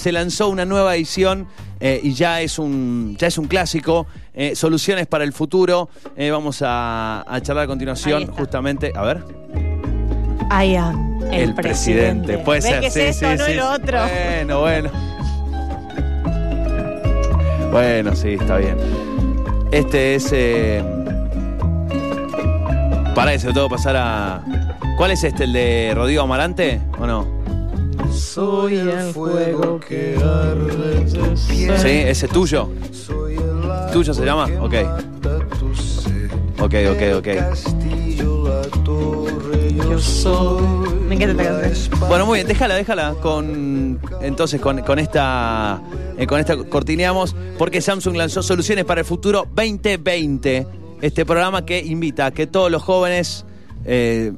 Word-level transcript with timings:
Se 0.00 0.12
lanzó 0.12 0.48
una 0.48 0.64
nueva 0.64 0.94
edición 0.94 1.48
eh, 1.80 1.98
y 2.00 2.14
ya 2.14 2.40
es 2.40 2.60
un 2.60 3.16
ya 3.18 3.26
es 3.26 3.36
un 3.36 3.48
clásico. 3.48 4.06
eh, 4.32 4.54
soluciones 4.54 5.08
para 5.08 5.24
el 5.24 5.32
futuro. 5.32 5.88
Eh, 6.16 6.30
vamos 6.30 6.62
a, 6.64 7.24
a 7.26 7.40
charlar 7.40 7.64
a 7.64 7.66
continuación, 7.66 8.28
justamente. 8.28 8.92
A 8.94 9.02
ver. 9.02 9.24
I 10.52 10.76
am 10.76 11.20
el, 11.32 11.52
presidente. 11.52 12.38
Puede 12.38 12.60
¿Ves 12.60 12.68
ser, 12.68 12.80
que 12.80 12.86
es 12.86 12.94
sí, 12.94 13.00
esto, 13.00 13.44
sí, 13.44 13.54
no 13.56 13.72
otro? 13.72 13.98
Bueno, 14.04 14.60
bueno. 14.60 14.90
Bueno, 17.72 18.14
sí, 18.14 18.34
está 18.34 18.58
bien. 18.58 18.76
Este 19.72 20.14
es. 20.14 20.32
Para 23.16 23.34
eso, 23.34 23.52
tengo 23.52 23.68
que 23.68 23.74
pasar 23.74 23.96
a. 23.96 24.44
¿Cuál 24.96 25.10
es 25.10 25.24
este? 25.24 25.42
¿El 25.42 25.52
de 25.54 25.92
Rodrigo 25.92 26.22
Amarante? 26.22 26.80
¿O 27.00 27.06
no? 27.08 27.37
Soy 28.18 28.74
el 28.76 29.12
fuego 29.12 29.78
que 29.80 30.16
arde 30.16 31.04
de 31.04 31.36
cielo. 31.36 31.78
¿Sí? 31.78 31.88
¿Ese 31.88 32.26
es 32.26 32.32
tuyo? 32.32 32.68
Soy 32.92 33.34
el 33.34 33.70
agua 33.70 33.90
¿Tuyo 33.92 34.12
se 34.12 34.24
llama? 34.24 34.48
Ok. 34.60 34.74
tu. 35.58 35.68
Ok, 36.60 36.74
ok, 36.90 37.02
ok. 37.18 37.24
castillo, 37.24 38.48
la 38.48 38.62
torre, 38.82 39.72
yo 39.72 39.98
soy. 40.00 40.62
Me 41.08 41.14
encanta 41.14 41.42
esta 41.42 41.52
la 41.54 41.60
canción. 41.62 41.72
espada. 41.72 42.08
Bueno, 42.08 42.26
muy 42.26 42.38
bien, 42.38 42.48
déjala, 42.48 42.74
déjala. 42.74 43.14
Con, 43.22 44.00
entonces, 44.20 44.60
con, 44.60 44.82
con 44.82 44.98
esta 44.98 45.80
eh, 46.18 46.26
con 46.26 46.40
esta 46.40 46.56
cortineamos, 46.56 47.36
porque 47.56 47.80
Samsung 47.80 48.16
lanzó 48.16 48.42
Soluciones 48.42 48.84
para 48.84 49.02
el 49.02 49.06
Futuro 49.06 49.46
2020. 49.54 50.66
Este 51.00 51.24
programa 51.24 51.64
que 51.64 51.78
invita 51.78 52.26
a 52.26 52.30
que 52.32 52.48
todos 52.48 52.72
los 52.72 52.82
jóvenes 52.82 53.44
eh, 53.84 54.32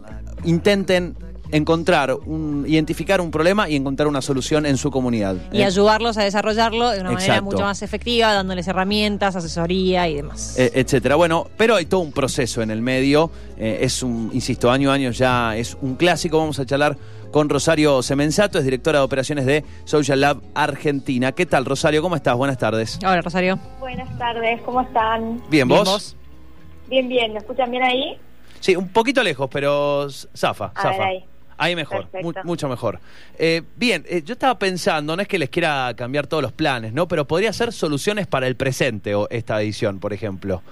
intenten 0.44 1.16
encontrar, 1.52 2.14
un, 2.14 2.64
identificar 2.66 3.20
un 3.20 3.30
problema 3.30 3.68
y 3.68 3.76
encontrar 3.76 4.08
una 4.08 4.22
solución 4.22 4.66
en 4.66 4.76
su 4.76 4.90
comunidad. 4.90 5.36
Y 5.52 5.60
Eh, 5.60 5.64
ayudarlos 5.64 6.16
a 6.18 6.24
desarrollarlo 6.24 6.90
de 6.90 7.00
una 7.00 7.12
manera 7.12 7.40
mucho 7.42 7.60
más 7.62 7.82
efectiva, 7.82 8.32
dándoles 8.32 8.66
herramientas, 8.68 9.36
asesoría 9.36 10.08
y 10.08 10.14
demás. 10.16 10.58
eh, 10.58 10.70
etcétera. 10.74 11.16
Bueno, 11.16 11.48
pero 11.56 11.76
hay 11.76 11.86
todo 11.86 12.00
un 12.00 12.12
proceso 12.12 12.62
en 12.62 12.70
el 12.70 12.82
medio. 12.82 13.30
eh, 13.58 13.78
es 13.82 14.02
un, 14.02 14.30
insisto, 14.32 14.70
año 14.70 14.90
a 14.90 14.94
año 14.94 15.10
ya 15.10 15.54
es 15.56 15.76
un 15.82 15.96
clásico. 15.96 16.38
Vamos 16.38 16.58
a 16.58 16.64
charlar 16.66 16.96
con 17.30 17.48
Rosario 17.48 18.02
Semenzato, 18.02 18.58
es 18.58 18.64
directora 18.64 18.98
de 19.00 19.04
operaciones 19.04 19.44
de 19.46 19.64
Social 19.84 20.20
Lab 20.20 20.40
Argentina. 20.54 21.32
¿Qué 21.32 21.46
tal, 21.46 21.64
Rosario? 21.64 22.00
¿Cómo 22.02 22.16
estás? 22.16 22.36
Buenas 22.36 22.58
tardes. 22.58 22.98
Ahora, 23.04 23.20
Rosario. 23.20 23.58
Buenas 23.78 24.16
tardes, 24.18 24.60
¿cómo 24.62 24.80
están? 24.80 25.36
Bien, 25.50 25.68
Bien, 25.68 25.68
¿vos? 25.68 26.16
Bien, 26.88 27.08
bien, 27.08 27.32
¿me 27.34 27.38
escuchan 27.38 27.70
bien 27.70 27.82
ahí? 27.84 28.16
Sí, 28.58 28.74
un 28.76 28.88
poquito 28.88 29.22
lejos, 29.22 29.48
pero 29.52 30.08
zafa, 30.10 30.72
A 30.74 30.82
zafa. 30.82 30.90
ver, 30.90 31.00
ahí. 31.02 31.24
Ahí 31.60 31.76
mejor, 31.76 32.06
mu- 32.22 32.32
mucho 32.44 32.68
mejor. 32.68 32.98
Eh, 33.38 33.62
bien, 33.76 34.04
eh, 34.08 34.22
yo 34.24 34.32
estaba 34.32 34.58
pensando, 34.58 35.14
no 35.14 35.22
es 35.22 35.28
que 35.28 35.38
les 35.38 35.50
quiera 35.50 35.92
cambiar 35.96 36.26
todos 36.26 36.42
los 36.42 36.52
planes, 36.52 36.92
¿no? 36.92 37.06
Pero 37.06 37.26
podría 37.26 37.52
ser 37.52 37.72
soluciones 37.72 38.26
para 38.26 38.46
el 38.46 38.56
presente 38.56 39.14
o 39.14 39.28
esta 39.30 39.60
edición, 39.60 40.00
por 40.00 40.12
ejemplo. 40.12 40.62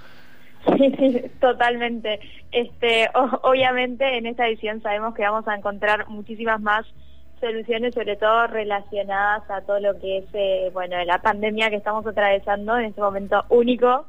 Sí, 0.77 0.91
sí, 0.99 1.21
totalmente. 1.39 2.19
Este, 2.51 3.09
o- 3.13 3.39
obviamente 3.49 4.17
en 4.17 4.25
esta 4.25 4.47
edición 4.47 4.81
sabemos 4.81 5.13
que 5.15 5.21
vamos 5.23 5.47
a 5.47 5.55
encontrar 5.55 6.07
muchísimas 6.09 6.59
más 6.59 6.85
soluciones, 7.39 7.93
sobre 7.93 8.17
todo 8.17 8.47
relacionadas 8.47 9.49
a 9.49 9.61
todo 9.61 9.79
lo 9.79 9.97
que 9.99 10.17
es, 10.17 10.25
eh, 10.33 10.69
bueno, 10.73 11.01
la 11.05 11.21
pandemia 11.21 11.69
que 11.69 11.77
estamos 11.77 12.05
atravesando 12.05 12.77
en 12.77 12.85
este 12.85 12.99
momento 12.99 13.45
único 13.49 14.07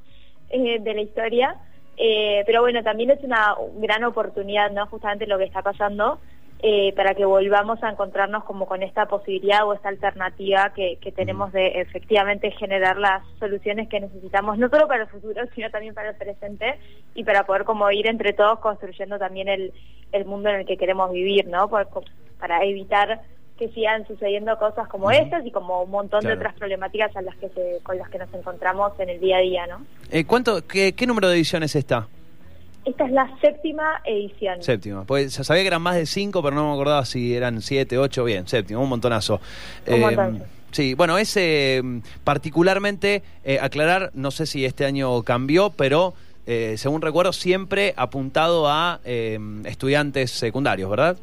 eh, 0.48 0.80
de 0.80 0.94
la 0.94 1.00
historia. 1.02 1.54
Eh, 1.96 2.42
pero 2.46 2.62
bueno, 2.62 2.82
también 2.82 3.10
es 3.10 3.22
una 3.22 3.54
gran 3.76 4.02
oportunidad, 4.04 4.70
¿no? 4.70 4.86
Justamente 4.86 5.26
lo 5.26 5.36
que 5.38 5.44
está 5.44 5.60
pasando 5.62 6.18
eh, 6.62 6.92
para 6.94 7.14
que 7.14 7.24
volvamos 7.24 7.82
a 7.82 7.90
encontrarnos 7.90 8.44
como 8.44 8.66
con 8.66 8.82
esta 8.82 9.06
posibilidad 9.06 9.66
o 9.66 9.72
esta 9.72 9.88
alternativa 9.88 10.72
que, 10.74 10.96
que 11.00 11.10
tenemos 11.12 11.52
de 11.52 11.80
efectivamente 11.80 12.50
generar 12.52 12.98
las 12.98 13.22
soluciones 13.38 13.88
que 13.88 14.00
necesitamos, 14.00 14.58
no 14.58 14.68
solo 14.68 14.86
para 14.86 15.04
el 15.04 15.08
futuro, 15.08 15.42
sino 15.54 15.70
también 15.70 15.94
para 15.94 16.10
el 16.10 16.16
presente 16.16 16.78
y 17.14 17.24
para 17.24 17.44
poder 17.46 17.64
como 17.64 17.90
ir 17.90 18.06
entre 18.06 18.32
todos 18.32 18.58
construyendo 18.60 19.18
también 19.18 19.48
el, 19.48 19.72
el 20.12 20.24
mundo 20.26 20.50
en 20.50 20.56
el 20.60 20.66
que 20.66 20.76
queremos 20.76 21.10
vivir, 21.12 21.46
¿no? 21.48 21.68
Por- 21.68 21.88
para 22.38 22.62
evitar 22.64 23.20
que 23.58 23.68
sigan 23.70 24.06
sucediendo 24.06 24.56
cosas 24.58 24.88
como 24.88 25.06
Ujú. 25.08 25.16
estas 25.16 25.44
y 25.44 25.50
como 25.50 25.82
un 25.82 25.90
montón 25.90 26.20
Claro. 26.20 26.36
de 26.36 26.40
otras 26.40 26.54
problemáticas 26.58 27.14
a 27.16 27.22
las 27.22 27.36
que 27.36 27.48
se, 27.50 27.78
con 27.82 27.98
las 27.98 28.08
que 28.08 28.18
nos 28.18 28.32
encontramos 28.32 28.98
en 28.98 29.10
el 29.10 29.20
día 29.20 29.36
a 29.36 29.40
día, 29.40 29.66
¿no? 29.66 29.84
Eh, 30.10 30.24
¿cuánto, 30.24 30.66
qué, 30.66 30.94
qué 30.94 31.06
número 31.06 31.28
de 31.28 31.34
ediciones 31.36 31.76
está? 31.76 31.98
Esta 31.98 32.19
es 32.98 33.10
la 33.10 33.30
séptima 33.40 34.00
edición. 34.04 34.62
Séptima. 34.62 35.04
Pues 35.04 35.36
ya 35.36 35.44
sabía 35.44 35.62
que 35.62 35.68
eran 35.68 35.82
más 35.82 35.96
de 35.96 36.06
cinco, 36.06 36.42
pero 36.42 36.54
no 36.54 36.68
me 36.68 36.72
acordaba 36.72 37.04
si 37.04 37.34
eran 37.34 37.62
siete, 37.62 37.98
ocho. 37.98 38.24
Bien, 38.24 38.46
séptima, 38.46 38.80
un 38.80 38.88
montonazo. 38.88 39.40
Un 39.86 40.00
montón. 40.00 40.42
Sí, 40.72 40.94
bueno, 40.94 41.18
es 41.18 41.36
eh, 41.36 41.82
particularmente 42.22 43.22
eh, 43.44 43.58
aclarar, 43.60 44.10
no 44.14 44.30
sé 44.30 44.46
si 44.46 44.64
este 44.64 44.84
año 44.84 45.22
cambió, 45.24 45.70
pero 45.70 46.14
eh, 46.46 46.76
según 46.78 47.02
recuerdo, 47.02 47.32
siempre 47.32 47.94
apuntado 47.96 48.66
a 48.68 49.00
eh, 49.04 49.38
estudiantes 49.66 50.30
secundarios, 50.30 50.90
¿verdad? 50.90 51.16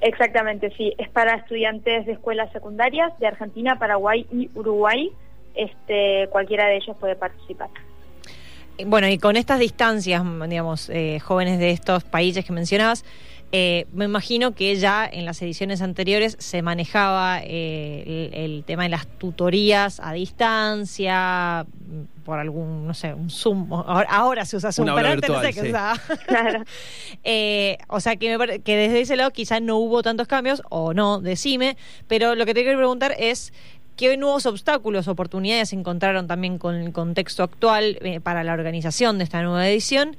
Exactamente, 0.00 0.70
sí. 0.76 0.92
Es 0.98 1.08
para 1.08 1.34
estudiantes 1.36 2.06
de 2.06 2.12
escuelas 2.12 2.52
secundarias 2.52 3.18
de 3.18 3.26
Argentina, 3.26 3.78
Paraguay 3.78 4.26
y 4.32 4.50
Uruguay. 4.54 5.10
Este, 5.54 6.28
cualquiera 6.30 6.66
de 6.66 6.76
ellos 6.76 6.96
puede 6.98 7.16
participar. 7.16 7.68
Bueno, 8.86 9.08
y 9.08 9.18
con 9.18 9.36
estas 9.36 9.60
distancias, 9.60 10.22
digamos, 10.48 10.90
eh, 10.90 11.20
jóvenes 11.20 11.58
de 11.58 11.70
estos 11.70 12.02
países 12.04 12.44
que 12.44 12.52
mencionabas, 12.52 13.04
eh, 13.52 13.86
me 13.92 14.06
imagino 14.06 14.52
que 14.52 14.74
ya 14.74 15.08
en 15.10 15.24
las 15.24 15.40
ediciones 15.40 15.80
anteriores 15.80 16.36
se 16.40 16.60
manejaba 16.62 17.40
eh, 17.40 18.30
el, 18.32 18.40
el 18.56 18.64
tema 18.64 18.82
de 18.82 18.88
las 18.88 19.06
tutorías 19.06 20.00
a 20.02 20.12
distancia, 20.12 21.64
mm, 21.64 22.24
por 22.24 22.40
algún, 22.40 22.84
no 22.84 22.94
sé, 22.94 23.14
un 23.14 23.30
Zoom. 23.30 23.72
Ahora, 23.72 24.08
ahora 24.10 24.44
se 24.44 24.56
usa 24.56 24.72
Zoom, 24.72 24.88
Una 24.88 24.96
pero 24.96 25.08
antes 25.08 25.30
no 25.30 25.40
sé 25.40 25.52
qué 25.52 25.60
sí. 25.60 25.68
usaba. 25.68 26.00
Claro. 26.26 26.64
Eh, 27.26 27.78
o 27.88 28.00
sea, 28.00 28.16
que, 28.16 28.36
me 28.36 28.58
que 28.60 28.76
desde 28.76 29.00
ese 29.00 29.16
lado 29.16 29.30
quizá 29.30 29.60
no 29.60 29.76
hubo 29.76 30.02
tantos 30.02 30.26
cambios, 30.26 30.62
o 30.68 30.92
no, 30.92 31.20
decime, 31.20 31.76
pero 32.06 32.34
lo 32.34 32.44
que 32.44 32.54
te 32.54 32.62
quiero 32.62 32.78
preguntar 32.78 33.14
es 33.18 33.52
qué 33.96 34.16
nuevos 34.16 34.46
obstáculos, 34.46 35.08
oportunidades 35.08 35.72
encontraron 35.72 36.26
también 36.26 36.58
con 36.58 36.74
el 36.74 36.92
contexto 36.92 37.42
actual 37.42 37.98
eh, 38.00 38.20
para 38.20 38.44
la 38.44 38.52
organización 38.52 39.18
de 39.18 39.24
esta 39.24 39.42
nueva 39.42 39.68
edición 39.68 40.16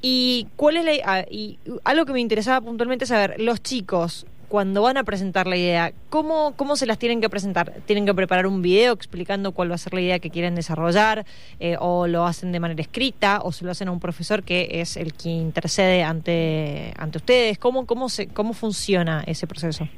y 0.00 0.48
cuál 0.56 0.76
es 0.76 0.84
la... 0.84 0.92
ah, 1.04 1.24
y 1.30 1.58
algo 1.84 2.04
que 2.04 2.12
me 2.12 2.20
interesaba 2.20 2.60
puntualmente 2.60 3.06
saber, 3.06 3.40
los 3.40 3.62
chicos, 3.62 4.26
cuando 4.52 4.82
van 4.82 4.98
a 4.98 5.04
presentar 5.04 5.46
la 5.46 5.56
idea, 5.56 5.92
¿cómo, 6.10 6.52
¿cómo 6.56 6.76
se 6.76 6.84
las 6.84 6.98
tienen 6.98 7.22
que 7.22 7.30
presentar? 7.30 7.72
¿Tienen 7.86 8.04
que 8.04 8.12
preparar 8.12 8.46
un 8.46 8.60
video 8.60 8.92
explicando 8.92 9.52
cuál 9.52 9.70
va 9.70 9.76
a 9.76 9.78
ser 9.78 9.94
la 9.94 10.02
idea 10.02 10.18
que 10.18 10.28
quieren 10.28 10.54
desarrollar? 10.54 11.24
Eh, 11.58 11.76
¿O 11.80 12.06
lo 12.06 12.26
hacen 12.26 12.52
de 12.52 12.60
manera 12.60 12.82
escrita? 12.82 13.40
¿O 13.42 13.52
se 13.52 13.64
lo 13.64 13.70
hacen 13.70 13.88
a 13.88 13.92
un 13.92 13.98
profesor 13.98 14.42
que 14.42 14.68
es 14.82 14.98
el 14.98 15.14
que 15.14 15.30
intercede 15.30 16.02
ante, 16.02 16.92
ante 16.98 17.16
ustedes? 17.16 17.56
¿Cómo, 17.56 17.86
cómo, 17.86 18.10
se, 18.10 18.26
¿Cómo 18.26 18.52
funciona 18.52 19.24
ese 19.26 19.46
proceso? 19.46 19.88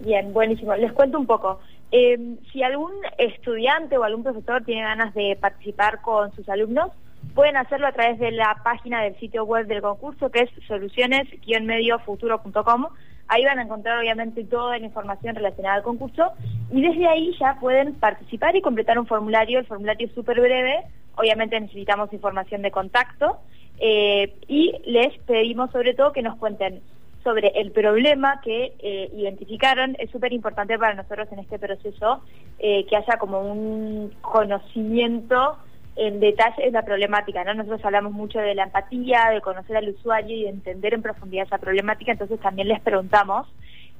Bien, 0.00 0.32
buenísimo. 0.32 0.74
Les 0.76 0.92
cuento 0.92 1.18
un 1.18 1.26
poco. 1.26 1.60
Eh, 1.92 2.36
si 2.52 2.62
algún 2.62 2.92
estudiante 3.18 3.96
o 3.96 4.04
algún 4.04 4.24
profesor 4.24 4.64
tiene 4.64 4.82
ganas 4.82 5.14
de 5.14 5.36
participar 5.40 6.02
con 6.02 6.34
sus 6.34 6.46
alumnos, 6.48 6.90
pueden 7.34 7.56
hacerlo 7.56 7.86
a 7.86 7.92
través 7.92 8.18
de 8.18 8.32
la 8.32 8.60
página 8.62 9.02
del 9.02 9.18
sitio 9.18 9.44
web 9.44 9.66
del 9.66 9.80
concurso, 9.82 10.30
que 10.30 10.40
es 10.40 10.50
soluciones-mediofuturo.com. 10.66 12.86
Ahí 13.28 13.44
van 13.44 13.58
a 13.58 13.62
encontrar 13.62 13.98
obviamente 13.98 14.44
toda 14.44 14.78
la 14.78 14.84
información 14.84 15.34
relacionada 15.34 15.76
al 15.76 15.82
concurso 15.82 16.32
y 16.70 16.82
desde 16.82 17.08
ahí 17.08 17.34
ya 17.40 17.56
pueden 17.58 17.94
participar 17.94 18.54
y 18.54 18.60
completar 18.60 18.98
un 18.98 19.06
formulario. 19.06 19.60
El 19.60 19.66
formulario 19.66 20.06
es 20.06 20.12
súper 20.14 20.38
breve, 20.40 20.82
obviamente 21.16 21.58
necesitamos 21.58 22.12
información 22.12 22.60
de 22.62 22.70
contacto 22.70 23.38
eh, 23.78 24.34
y 24.46 24.74
les 24.84 25.16
pedimos 25.22 25.70
sobre 25.70 25.94
todo 25.94 26.12
que 26.12 26.20
nos 26.22 26.36
cuenten 26.36 26.82
sobre 27.24 27.48
el 27.56 27.72
problema 27.72 28.40
que 28.44 28.74
eh, 28.78 29.10
identificaron. 29.14 29.96
Es 29.98 30.10
súper 30.10 30.32
importante 30.32 30.78
para 30.78 30.94
nosotros 30.94 31.26
en 31.32 31.40
este 31.40 31.58
proceso 31.58 32.22
eh, 32.58 32.84
que 32.86 32.96
haya 32.96 33.16
como 33.18 33.40
un 33.40 34.12
conocimiento 34.20 35.56
en 35.96 36.20
detalle 36.20 36.64
de 36.64 36.70
la 36.70 36.82
problemática. 36.84 37.42
¿no? 37.44 37.54
Nosotros 37.54 37.84
hablamos 37.84 38.12
mucho 38.12 38.38
de 38.38 38.54
la 38.54 38.64
empatía, 38.64 39.30
de 39.32 39.40
conocer 39.40 39.76
al 39.76 39.88
usuario 39.88 40.36
y 40.36 40.42
de 40.42 40.50
entender 40.50 40.94
en 40.94 41.02
profundidad 41.02 41.46
esa 41.46 41.58
problemática, 41.58 42.12
entonces 42.12 42.38
también 42.40 42.68
les 42.68 42.80
preguntamos 42.80 43.46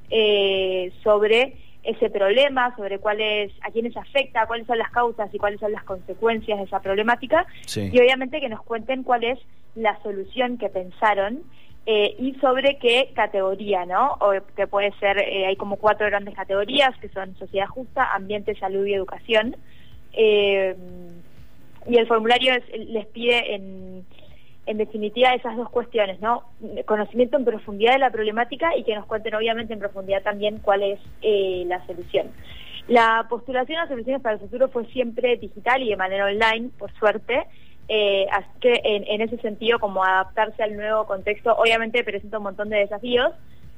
eh, 0.09 0.91
sobre 1.03 1.57
ese 1.83 2.09
problema, 2.09 2.75
sobre 2.75 2.99
cuáles, 2.99 3.51
a 3.61 3.71
quiénes 3.71 3.95
afecta, 3.95 4.47
cuáles 4.47 4.65
son 4.67 4.77
las 4.77 4.89
causas 4.91 5.33
y 5.33 5.37
cuáles 5.37 5.59
son 5.59 5.71
las 5.71 5.83
consecuencias 5.83 6.57
de 6.57 6.65
esa 6.65 6.79
problemática 6.79 7.45
Sí. 7.65 7.89
y 7.93 7.99
obviamente 7.99 8.39
que 8.39 8.49
nos 8.49 8.61
cuenten 8.63 9.03
cuál 9.03 9.23
es 9.23 9.39
la 9.75 10.01
solución 10.01 10.57
que 10.57 10.69
pensaron 10.69 11.43
eh, 11.85 12.15
y 12.17 12.33
sobre 12.35 12.77
qué 12.79 13.11
categoría, 13.15 13.85
¿no? 13.85 14.13
O 14.19 14.33
que 14.55 14.67
puede 14.67 14.91
ser, 14.99 15.19
eh, 15.19 15.45
hay 15.45 15.55
como 15.55 15.77
cuatro 15.77 16.07
grandes 16.07 16.33
categorías 16.35 16.95
que 16.99 17.09
son 17.09 17.35
sociedad 17.37 17.67
justa, 17.67 18.13
ambiente, 18.13 18.55
salud 18.55 18.85
y 18.85 18.93
educación. 18.93 19.55
Eh, 20.13 20.75
y 21.87 21.97
el 21.97 22.07
formulario 22.07 22.53
es- 22.55 22.87
les 22.89 23.05
pide 23.07 23.53
en, 23.53 24.05
en 24.65 24.77
definitiva 24.77 25.33
esas 25.35 25.55
dos 25.55 25.69
cuestiones, 25.69 26.19
¿no? 26.21 26.43
Conocimiento 26.85 27.37
en 27.37 27.45
profundidad 27.45 27.93
de 27.93 27.99
la 27.99 28.09
problemática 28.09 28.75
y 28.75 28.83
que 28.83 28.95
nos 28.95 29.05
cuenten 29.05 29.35
obviamente 29.35 29.73
en 29.73 29.79
profundidad 29.79 30.23
también 30.23 30.59
cuál 30.59 30.81
es 30.81 30.99
la 31.67 31.85
solución. 31.85 32.31
La 32.87 33.25
postulación 33.29 33.79
a 33.79 33.87
soluciones 33.87 34.21
para 34.21 34.35
el 34.35 34.41
futuro 34.41 34.69
fue 34.69 34.85
siempre 34.87 35.37
digital 35.37 35.81
y 35.83 35.89
de 35.89 35.97
manera 35.97 36.25
online, 36.25 36.69
por 36.77 36.91
suerte. 36.93 37.45
Eh, 37.87 38.25
así 38.31 38.49
que 38.61 38.81
en, 38.83 39.21
ese 39.21 39.37
sentido, 39.37 39.79
como 39.79 40.03
adaptarse 40.03 40.63
al 40.63 40.75
nuevo 40.75 41.05
contexto, 41.05 41.55
obviamente 41.55 42.03
presenta 42.03 42.37
un 42.37 42.45
montón 42.45 42.69
de 42.69 42.77
desafíos, 42.77 43.31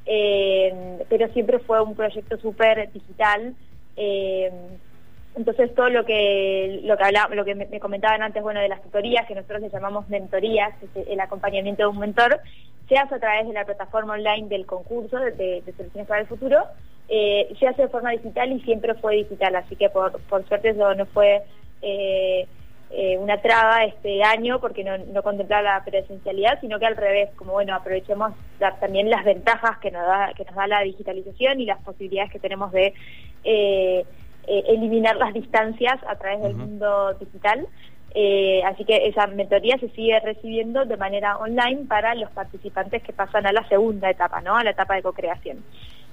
eh, 0.05 1.03
pero 1.09 1.27
siempre 1.33 1.59
fue 1.59 1.81
un 1.81 1.95
proyecto 1.95 2.37
súper 2.37 2.91
digital. 2.93 3.53
Eh, 3.97 4.51
entonces 5.35 5.75
todo 5.75 5.89
lo 5.89 6.03
que 6.03 6.81
lo 6.83 6.97
que 6.97 7.03
hablaba, 7.03 7.35
lo 7.35 7.45
que 7.45 7.53
me, 7.53 7.79
comentaban 7.79 8.23
antes, 8.23 8.41
bueno, 8.41 8.59
de 8.59 8.69
las 8.69 8.81
tutorías, 8.81 9.27
que 9.27 9.35
nosotros 9.35 9.61
le 9.61 9.69
llamamos 9.69 10.09
mentorías, 10.09 10.73
el 10.95 11.19
acompañamiento 11.19 11.83
de 11.83 11.89
un 11.89 11.99
mentor, 11.99 12.39
se 12.87 12.97
hace 12.97 13.15
a 13.15 13.19
través 13.19 13.47
de 13.47 13.53
la 13.53 13.65
plataforma 13.65 14.13
online 14.13 14.47
del 14.47 14.65
concurso 14.65 15.19
de, 15.19 15.61
Soluciones 15.75 16.07
para 16.07 16.21
el 16.21 16.27
Futuro, 16.27 16.63
se 17.07 17.67
hace 17.67 17.83
de 17.83 17.87
forma 17.89 18.11
digital 18.11 18.51
y 18.51 18.61
siempre 18.61 18.95
fue 18.95 19.17
digital, 19.17 19.55
así 19.57 19.75
que 19.75 19.89
por, 19.89 20.19
por 20.21 20.47
suerte 20.47 20.69
eso 20.69 20.95
no 20.95 21.05
fue 21.05 21.43
eh, 22.89 23.17
una 23.17 23.41
traba 23.41 23.83
este 23.83 24.23
año 24.23 24.59
porque 24.61 24.83
no, 24.83 24.97
no 24.97 25.21
contemplaba 25.21 25.61
la 25.61 25.83
presencialidad, 25.83 26.59
sino 26.61 26.79
que 26.79 26.85
al 26.85 26.95
revés, 26.95 27.29
como 27.35 27.53
bueno, 27.53 27.75
aprovechemos 27.75 28.33
también 28.79 29.09
las 29.09 29.25
ventajas 29.25 29.77
que 29.79 29.91
nos 29.91 30.05
da 30.05 30.31
que 30.35 30.45
nos 30.45 30.55
da 30.55 30.67
la 30.67 30.81
digitalización 30.81 31.59
y 31.59 31.65
las 31.65 31.81
posibilidades 31.83 32.31
que 32.31 32.39
tenemos 32.39 32.71
de 32.71 32.93
eh, 33.43 34.05
eliminar 34.47 35.17
las 35.17 35.33
distancias 35.33 35.99
a 36.07 36.15
través 36.15 36.41
del 36.41 36.55
mundo 36.55 37.13
digital. 37.15 37.67
Eh, 38.15 38.63
así 38.65 38.85
que 38.85 39.07
esa 39.07 39.27
mentoría 39.27 39.77
se 39.77 39.89
sigue 39.89 40.19
recibiendo 40.21 40.85
de 40.85 40.97
manera 40.97 41.37
online 41.37 41.85
para 41.87 42.15
los 42.15 42.31
participantes 42.31 43.03
que 43.03 43.13
pasan 43.13 43.45
a 43.45 43.51
la 43.51 43.67
segunda 43.67 44.09
etapa, 44.09 44.41
¿no? 44.41 44.55
A 44.55 44.63
la 44.63 44.71
etapa 44.71 44.95
de 44.95 45.03
co-creación. 45.03 45.63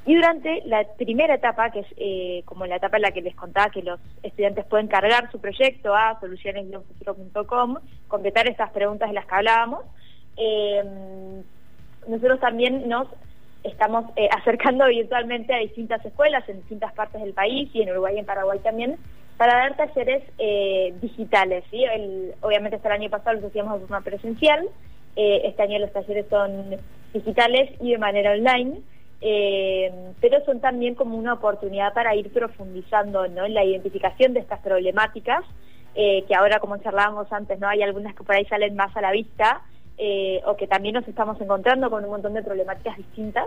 Y 0.07 0.15
durante 0.15 0.63
la 0.67 0.85
primera 0.99 1.35
etapa, 1.35 1.71
que 1.71 1.81
es 1.81 1.87
eh, 1.97 2.43
como 2.45 2.67
la 2.67 2.77
etapa 2.77 2.97
en 2.97 3.03
la 3.03 3.13
que 3.13 3.23
les 3.23 3.35
contaba 3.35 3.71
que 3.71 3.83
los 3.83 3.99
estudiantes 4.23 4.67
pueden 4.67 4.87
cargar 4.87 5.31
su 5.33 5.41
proyecto 5.41 5.95
a 5.95 6.21
solucionesguionfuturo.com, 6.21 7.79
completar 8.07 8.47
estas 8.47 8.71
preguntas 8.71 9.09
de 9.09 9.15
las 9.15 9.27
que 9.27 9.35
hablábamos, 9.35 9.85
nosotros 12.09 12.41
también 12.41 12.87
nos 12.89 13.09
estamos 13.63 14.05
eh, 14.17 14.29
acercando 14.37 14.87
virtualmente 14.89 15.55
a 15.55 15.59
distintas 15.59 16.05
escuelas 16.05 16.47
en 16.51 16.57
distintas 16.59 16.93
partes 16.93 17.23
del 17.23 17.33
país 17.33 17.71
y 17.73 17.81
en 17.81 17.91
Uruguay 17.91 18.17
y 18.17 18.19
en 18.19 18.27
Paraguay 18.27 18.59
también 18.59 18.97
para 19.39 19.57
dar 19.57 19.77
talleres 19.77 20.23
eh, 20.39 20.95
digitales. 21.01 21.65
obviamente 22.43 22.77
hasta 22.77 22.89
el 22.89 23.01
año 23.01 23.11
pasado 23.11 23.37
los 23.37 23.45
hacíamos 23.45 23.81
de 23.81 23.87
forma 23.87 24.03
presencial, 24.03 24.69
este 25.17 25.63
año 25.63 25.79
los 25.79 25.93
talleres 25.93 26.27
son 26.29 26.77
digitales 27.13 27.71
y 27.81 27.93
de 27.93 27.99
manera 27.99 28.33
online, 28.33 28.83
pero 30.21 30.45
son 30.45 30.61
también 30.61 30.95
como 30.95 31.17
una 31.17 31.35
oportunidad 31.35 31.95
para 31.95 32.15
ir 32.15 32.31
profundizando 32.31 33.27
¿no? 33.29 33.47
en 33.47 33.55
la 33.55 33.65
identificación 33.65 34.35
de 34.35 34.41
estas 34.41 34.61
problemáticas, 34.61 35.45
que 35.95 36.35
ahora 36.37 36.61
como 36.61 36.77
charlábamos 36.79 37.33
antes, 37.33 37.59
no 37.59 37.69
hay 37.69 37.83
algunas 37.83 38.15
que 38.15 38.23
por 38.23 38.35
ahí 38.35 38.45
salen 38.45 38.77
más 38.77 38.95
a 38.97 39.01
la 39.01 39.13
vista, 39.13 39.63
eh, 39.97 40.41
o 40.45 40.57
que 40.57 40.67
también 40.67 40.95
nos 40.95 41.07
estamos 41.07 41.41
encontrando 41.41 41.89
con 41.89 42.03
un 42.03 42.11
montón 42.11 42.35
de 42.35 42.43
problemáticas 42.43 42.97
distintas. 42.97 43.47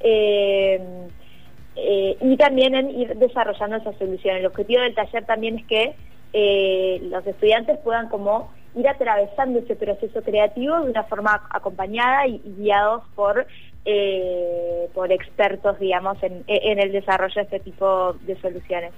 Eh, 0.00 0.80
eh, 1.76 2.16
y 2.20 2.36
también 2.36 2.74
en 2.74 2.90
ir 2.90 3.16
desarrollando 3.16 3.76
esa 3.76 3.92
solución. 3.96 4.36
El 4.36 4.46
objetivo 4.46 4.80
del 4.80 4.94
taller 4.94 5.24
también 5.26 5.58
es 5.58 5.66
que 5.66 5.94
los 7.02 7.26
estudiantes 7.26 7.78
puedan 7.78 8.08
como 8.08 8.50
ir 8.76 8.88
atravesando 8.88 9.58
ese 9.58 9.74
proceso 9.74 10.22
creativo 10.22 10.80
de 10.80 10.90
una 10.90 11.04
forma 11.04 11.48
acompañada 11.50 12.26
y, 12.26 12.40
guiados 12.58 13.02
por 13.14 13.46
por 14.94 15.12
expertos, 15.12 15.78
digamos, 15.78 16.18
en, 16.20 16.42
el 16.48 16.90
desarrollo 16.90 17.36
de 17.36 17.42
este 17.42 17.60
tipo 17.60 18.14
de 18.26 18.36
soluciones. 18.40 18.92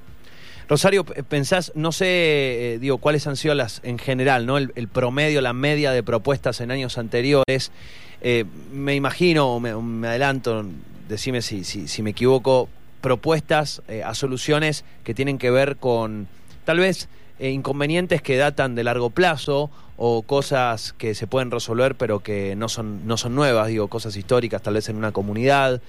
Rosario, 0.69 1.05
pensás, 1.05 1.73
no 1.75 1.93
sé, 1.93 2.75
eh, 2.75 2.79
digo, 2.79 2.99
cuáles 2.99 3.27
han 3.27 3.37
sido 3.37 3.55
las, 3.55 3.81
en 3.85 3.99
general, 3.99 4.45
¿no? 4.45 4.59
El, 4.59 4.89
promedio, 4.89 5.41
la 5.41 5.55
media 5.55 5.93
de 5.93 6.03
propuestas 6.03 6.61
en 6.61 6.71
años 6.71 6.99
anteriores. 6.99 7.73
Eh, 8.21 8.45
me 8.71 8.95
imagino, 8.95 9.55
o 9.55 9.61
me, 9.61 10.07
adelanto, 10.07 10.67
decime 11.09 11.41
si, 11.41 11.65
si, 11.65 12.03
me 12.03 12.11
equivoco, 12.11 12.69
propuestas 13.01 13.81
eh, 13.89 14.03
a 14.05 14.13
soluciones 14.13 14.85
que 15.05 15.15
tienen 15.15 15.39
que 15.39 15.51
ver 15.51 15.77
con 15.77 16.29
tal 16.67 16.81
vez 16.81 17.09
inconvenientes 17.41 18.23
que 18.23 18.37
datan 18.37 18.75
de 18.75 18.85
largo 18.85 19.11
plazo 19.11 19.71
o 19.97 20.23
cosas 20.23 20.93
que 20.93 21.15
se 21.15 21.27
pueden 21.27 21.51
resolver 21.51 21.95
pero 21.95 22.21
que 22.21 22.57
no 22.57 22.69
son, 22.69 23.07
no 23.07 23.17
son 23.17 23.35
nuevas, 23.35 23.69
digo, 23.69 23.89
cosas 23.89 24.17
históricas 24.17 24.63
tal 24.63 24.75
vez 24.75 24.89
en 24.89 24.97
una 24.97 25.13
comunidad. 25.13 25.81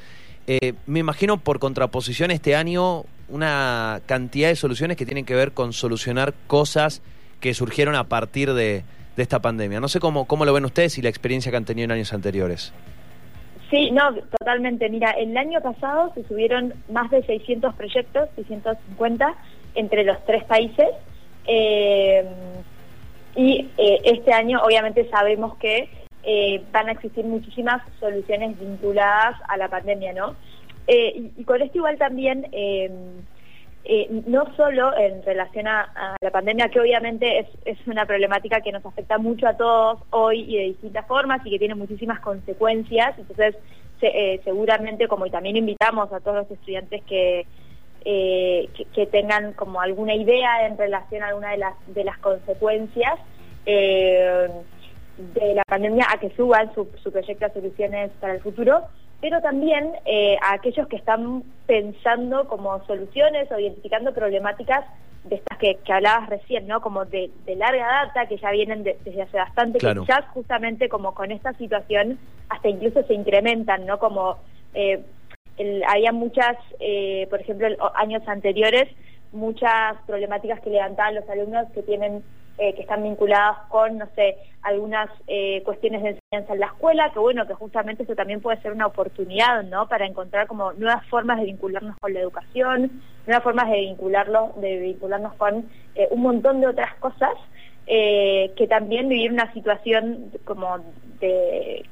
me 0.85 0.99
imagino 0.99 1.37
por 1.37 1.59
contraposición 1.59 2.31
este 2.31 2.55
año 2.55 3.05
una 3.29 4.01
cantidad 4.05 4.49
de 4.49 4.55
soluciones 4.55 4.97
que 4.97 5.05
tienen 5.05 5.25
que 5.25 5.35
ver 5.35 5.51
con 5.51 5.73
solucionar 5.73 6.33
cosas 6.47 7.01
que 7.39 7.53
surgieron 7.53 7.95
a 7.95 8.05
partir 8.05 8.53
de, 8.53 8.83
esta 9.17 9.39
pandemia. 9.39 9.81
No 9.81 9.89
sé 9.89 9.99
cómo, 9.99 10.25
cómo 10.25 10.45
lo 10.45 10.53
ven 10.53 10.63
ustedes 10.63 10.97
y 10.97 11.01
la 11.01 11.09
experiencia 11.09 11.51
que 11.51 11.57
han 11.57 11.65
tenido 11.65 11.83
en 11.83 11.91
años 11.91 12.13
anteriores. 12.13 12.71
Sí, 13.69 13.91
no, 13.91 14.13
totalmente. 14.39 14.89
Mira, 14.89 15.11
el 15.11 15.35
año 15.35 15.59
pasado 15.59 16.13
se 16.15 16.23
subieron 16.23 16.73
más 16.89 17.11
de 17.11 17.21
600 17.23 17.75
proyectos, 17.75 18.29
650, 18.37 19.35
entre 19.75 20.05
los 20.05 20.25
tres 20.25 20.45
países. 20.45 20.87
Eh, 21.51 22.25
y 23.35 23.67
eh, 23.77 24.01
este 24.03 24.33
año 24.33 24.61
obviamente 24.63 25.09
sabemos 25.09 25.55
que 25.57 25.89
eh, 26.23 26.61
van 26.71 26.89
a 26.89 26.91
existir 26.91 27.25
muchísimas 27.25 27.81
soluciones 27.99 28.59
vinculadas 28.59 29.37
a 29.47 29.57
la 29.57 29.69
pandemia, 29.69 30.13
¿no? 30.13 30.35
Y, 30.87 31.43
con 31.43 31.61
esto 31.61 31.77
igual 31.77 31.97
también, 31.97 32.47
eh, 32.51 32.91
no 34.25 34.55
solo 34.55 34.97
en 34.97 35.23
relación 35.23 35.67
a, 35.67 36.15
la 36.19 36.31
pandemia, 36.31 36.69
que 36.69 36.79
obviamente 36.79 37.47
es, 37.63 37.77
una 37.87 38.05
problemática 38.05 38.59
que 38.61 38.71
nos 38.71 38.85
afecta 38.85 39.19
mucho 39.19 39.47
a 39.47 39.55
todos 39.55 39.99
hoy 40.09 40.41
y 40.41 40.57
de 40.57 40.63
distintas 40.63 41.05
formas 41.05 41.45
y 41.45 41.51
que 41.51 41.59
tiene 41.59 41.75
muchísimas 41.75 42.19
consecuencias, 42.21 43.17
entonces 43.19 43.55
seguramente 44.43 45.07
como 45.07 45.25
y 45.27 45.29
también 45.29 45.57
invitamos 45.57 46.11
a 46.11 46.19
todos 46.19 46.37
los 46.37 46.51
estudiantes 46.51 47.03
que, 47.03 47.45
que, 48.03 49.07
tengan 49.11 49.53
como 49.53 49.81
alguna 49.81 50.15
idea 50.15 50.65
en 50.67 50.77
relación 50.77 51.23
a 51.23 51.27
alguna 51.27 51.51
de 51.51 51.57
las, 51.57 51.73
de 51.87 52.03
las 52.03 52.17
consecuencias, 52.19 53.19
de 53.65 55.53
la 55.53 55.63
pandemia 55.67 56.07
a 56.11 56.17
que 56.17 56.29
suban 56.31 56.73
su, 56.73 56.87
su 57.03 57.11
proyecto 57.11 57.45
de 57.47 57.53
soluciones 57.53 58.11
para 58.19 58.33
el 58.33 58.41
futuro, 58.41 58.83
pero 59.21 59.41
también 59.41 59.91
eh, 60.05 60.37
a 60.41 60.53
aquellos 60.53 60.87
que 60.87 60.95
están 60.95 61.43
pensando 61.67 62.47
como 62.47 62.83
soluciones 62.85 63.51
o 63.51 63.59
identificando 63.59 64.13
problemáticas 64.13 64.85
de 65.25 65.35
estas 65.35 65.57
que, 65.57 65.77
hablabas 65.91 66.29
recién, 66.29 66.67
¿no? 66.67 66.81
Como 66.81 67.03
de, 67.03 67.29
larga 67.57 68.05
data, 68.05 68.27
que 68.27 68.37
ya 68.37 68.51
vienen 68.51 68.83
desde 68.83 69.21
hace 69.21 69.37
bastante, 69.37 69.79
que 69.79 69.93
quizás 69.93 70.25
justamente 70.33 70.87
como 70.87 71.13
con 71.13 71.31
esta 71.31 71.51
situación 71.53 72.17
hasta 72.47 72.69
incluso 72.69 73.03
se 73.03 73.13
incrementan, 73.13 73.85
¿no? 73.85 73.99
Como 73.99 74.37
eh, 74.73 75.03
había 75.87 76.11
muchas, 76.11 76.57
eh, 76.79 77.27
por 77.29 77.41
ejemplo, 77.41 77.67
años 77.95 78.23
anteriores, 78.27 78.87
muchas 79.31 79.97
problemáticas 80.07 80.59
que 80.61 80.69
levantaban 80.69 81.15
los 81.15 81.29
alumnos 81.29 81.67
que 81.73 81.83
tienen 81.83 82.23
eh, 82.57 82.73
que 82.73 82.81
están 82.81 83.03
vinculadas 83.03 83.57
con, 83.69 83.97
no 83.97 84.07
sé, 84.15 84.37
algunas 84.63 85.09
eh, 85.27 85.61
cuestiones 85.63 86.03
de 86.03 86.09
enseñanza 86.09 86.53
en 86.53 86.59
la 86.59 86.65
escuela, 86.65 87.09
que 87.13 87.19
bueno, 87.19 87.47
que 87.47 87.53
justamente 87.53 88.03
eso 88.03 88.15
también 88.15 88.41
puede 88.41 88.61
ser 88.61 88.73
una 88.73 88.87
oportunidad, 88.87 89.63
¿no? 89.63 89.87
Para 89.87 90.05
encontrar 90.05 90.45
como 90.47 90.73
nuevas 90.73 91.05
formas 91.07 91.39
de 91.39 91.45
vincularnos 91.45 91.95
con 92.01 92.13
la 92.13 92.19
educación, 92.19 93.01
nuevas 93.25 93.43
formas 93.43 93.69
de 93.69 93.79
vincularlo, 93.79 94.53
de 94.57 94.77
vincularnos 94.77 95.35
con 95.35 95.69
un 96.11 96.21
montón 96.21 96.59
de 96.59 96.67
otras 96.67 96.93
cosas, 96.95 97.33
que 97.85 98.67
también 98.69 99.07
vivir 99.07 99.31
una 99.31 99.51
situación 99.53 100.31
como 100.43 100.79
de 101.19 101.85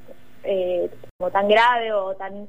como 1.17 1.31
tan 1.31 1.47
grave 1.47 1.93
o 1.93 2.13
tan 2.15 2.47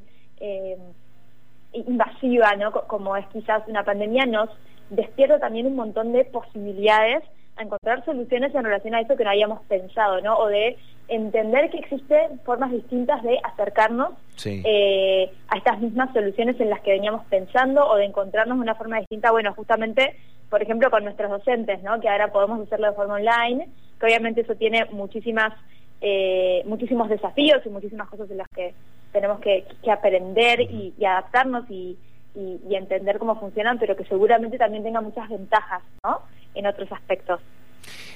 invasiva, 1.86 2.54
¿no? 2.56 2.72
Como 2.72 3.16
es 3.16 3.26
quizás 3.28 3.62
una 3.68 3.84
pandemia, 3.84 4.26
nos 4.26 4.50
despierta 4.90 5.38
también 5.38 5.66
un 5.66 5.76
montón 5.76 6.12
de 6.12 6.24
posibilidades 6.24 7.22
a 7.56 7.62
encontrar 7.62 8.04
soluciones 8.04 8.54
en 8.54 8.64
relación 8.64 8.94
a 8.94 9.00
eso 9.00 9.16
que 9.16 9.24
no 9.24 9.30
habíamos 9.30 9.62
pensado, 9.66 10.20
¿no? 10.20 10.36
O 10.38 10.46
de 10.46 10.76
entender 11.08 11.70
que 11.70 11.78
existen 11.78 12.38
formas 12.44 12.70
distintas 12.70 13.22
de 13.22 13.38
acercarnos 13.42 14.10
eh, 14.44 15.30
a 15.48 15.56
estas 15.56 15.80
mismas 15.80 16.12
soluciones 16.12 16.60
en 16.60 16.70
las 16.70 16.80
que 16.80 16.92
veníamos 16.92 17.24
pensando 17.26 17.86
o 17.86 17.96
de 17.96 18.04
encontrarnos 18.04 18.58
de 18.58 18.62
una 18.62 18.74
forma 18.74 18.98
distinta, 18.98 19.32
bueno, 19.32 19.52
justamente, 19.54 20.16
por 20.50 20.62
ejemplo, 20.62 20.90
con 20.90 21.04
nuestros 21.04 21.30
docentes, 21.30 21.82
¿no? 21.82 22.00
Que 22.00 22.08
ahora 22.08 22.30
podemos 22.30 22.60
hacerlo 22.60 22.88
de 22.88 22.96
forma 22.96 23.14
online, 23.14 23.68
que 23.98 24.06
obviamente 24.06 24.42
eso 24.42 24.54
tiene 24.54 24.84
muchísimas, 24.92 25.52
eh, 26.00 26.62
muchísimos 26.66 27.08
desafíos 27.08 27.60
y 27.64 27.70
muchísimas 27.70 28.08
cosas 28.08 28.30
en 28.30 28.38
las 28.38 28.48
que 28.54 28.74
tenemos 29.12 29.40
que, 29.40 29.64
aprender 29.90 30.60
y, 30.60 30.94
adaptarnos 31.04 31.68
y, 31.70 31.96
y, 32.34 32.74
entender 32.74 33.18
cómo 33.18 33.38
funcionan, 33.38 33.78
pero 33.78 33.96
que 33.96 34.04
seguramente 34.04 34.58
también 34.58 34.84
tenga 34.84 35.00
muchas 35.00 35.28
ventajas, 35.28 35.82
¿no? 36.04 36.20
en 36.54 36.66
otros 36.66 36.90
aspectos. 36.92 37.40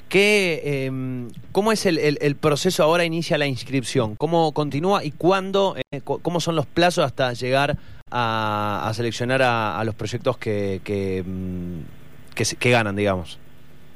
¿Qué, 0.09 0.85
em, 0.87 1.31
¿Cómo 1.53 1.73
es 1.73 1.87
el, 1.87 1.99
el, 1.99 2.37
proceso 2.37 2.83
ahora 2.83 3.05
inicia 3.05 3.39
la 3.39 3.47
inscripción? 3.47 4.17
¿Cómo 4.17 4.53
continúa 4.53 5.05
y 5.05 5.11
cuándo? 5.13 5.75
Eh, 5.77 6.01
¿Cómo 6.03 6.41
son 6.41 6.57
los 6.57 6.67
plazos 6.67 7.05
hasta 7.05 7.33
llegar 7.33 7.79
a, 8.13 8.87
a 8.87 8.95
seleccionar 8.95 9.43
a, 9.43 9.79
a 9.79 9.85
los 9.85 9.95
proyectos 9.95 10.37
que, 10.37 10.81
que, 10.85 11.25
que, 12.35 12.45
que 12.59 12.71
ganan, 12.71 12.95
digamos. 12.95 13.39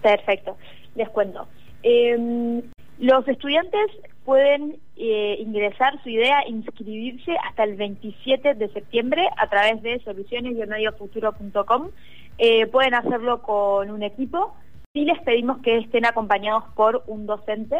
Perfecto, 0.02 0.56
les 0.94 1.08
cuento. 1.10 1.46
Eh, 1.82 2.62
los 2.98 3.28
estudiantes 3.28 3.90
pueden 4.26 4.76
eh, 4.96 5.36
ingresar 5.38 6.02
su 6.02 6.10
idea, 6.10 6.46
inscribirse 6.48 7.36
hasta 7.48 7.62
el 7.62 7.76
27 7.76 8.54
de 8.54 8.68
septiembre 8.70 9.26
a 9.38 9.48
través 9.48 9.80
de 9.82 10.00
soluciones-mediofuturo.com. 10.00 11.90
Eh, 12.36 12.66
pueden 12.66 12.94
hacerlo 12.94 13.40
con 13.40 13.88
un 13.88 14.02
equipo. 14.02 14.54
Sí 14.92 15.04
les 15.04 15.22
pedimos 15.22 15.58
que 15.62 15.78
estén 15.78 16.06
acompañados 16.06 16.64
por 16.74 17.04
un 17.06 17.24
docente, 17.24 17.76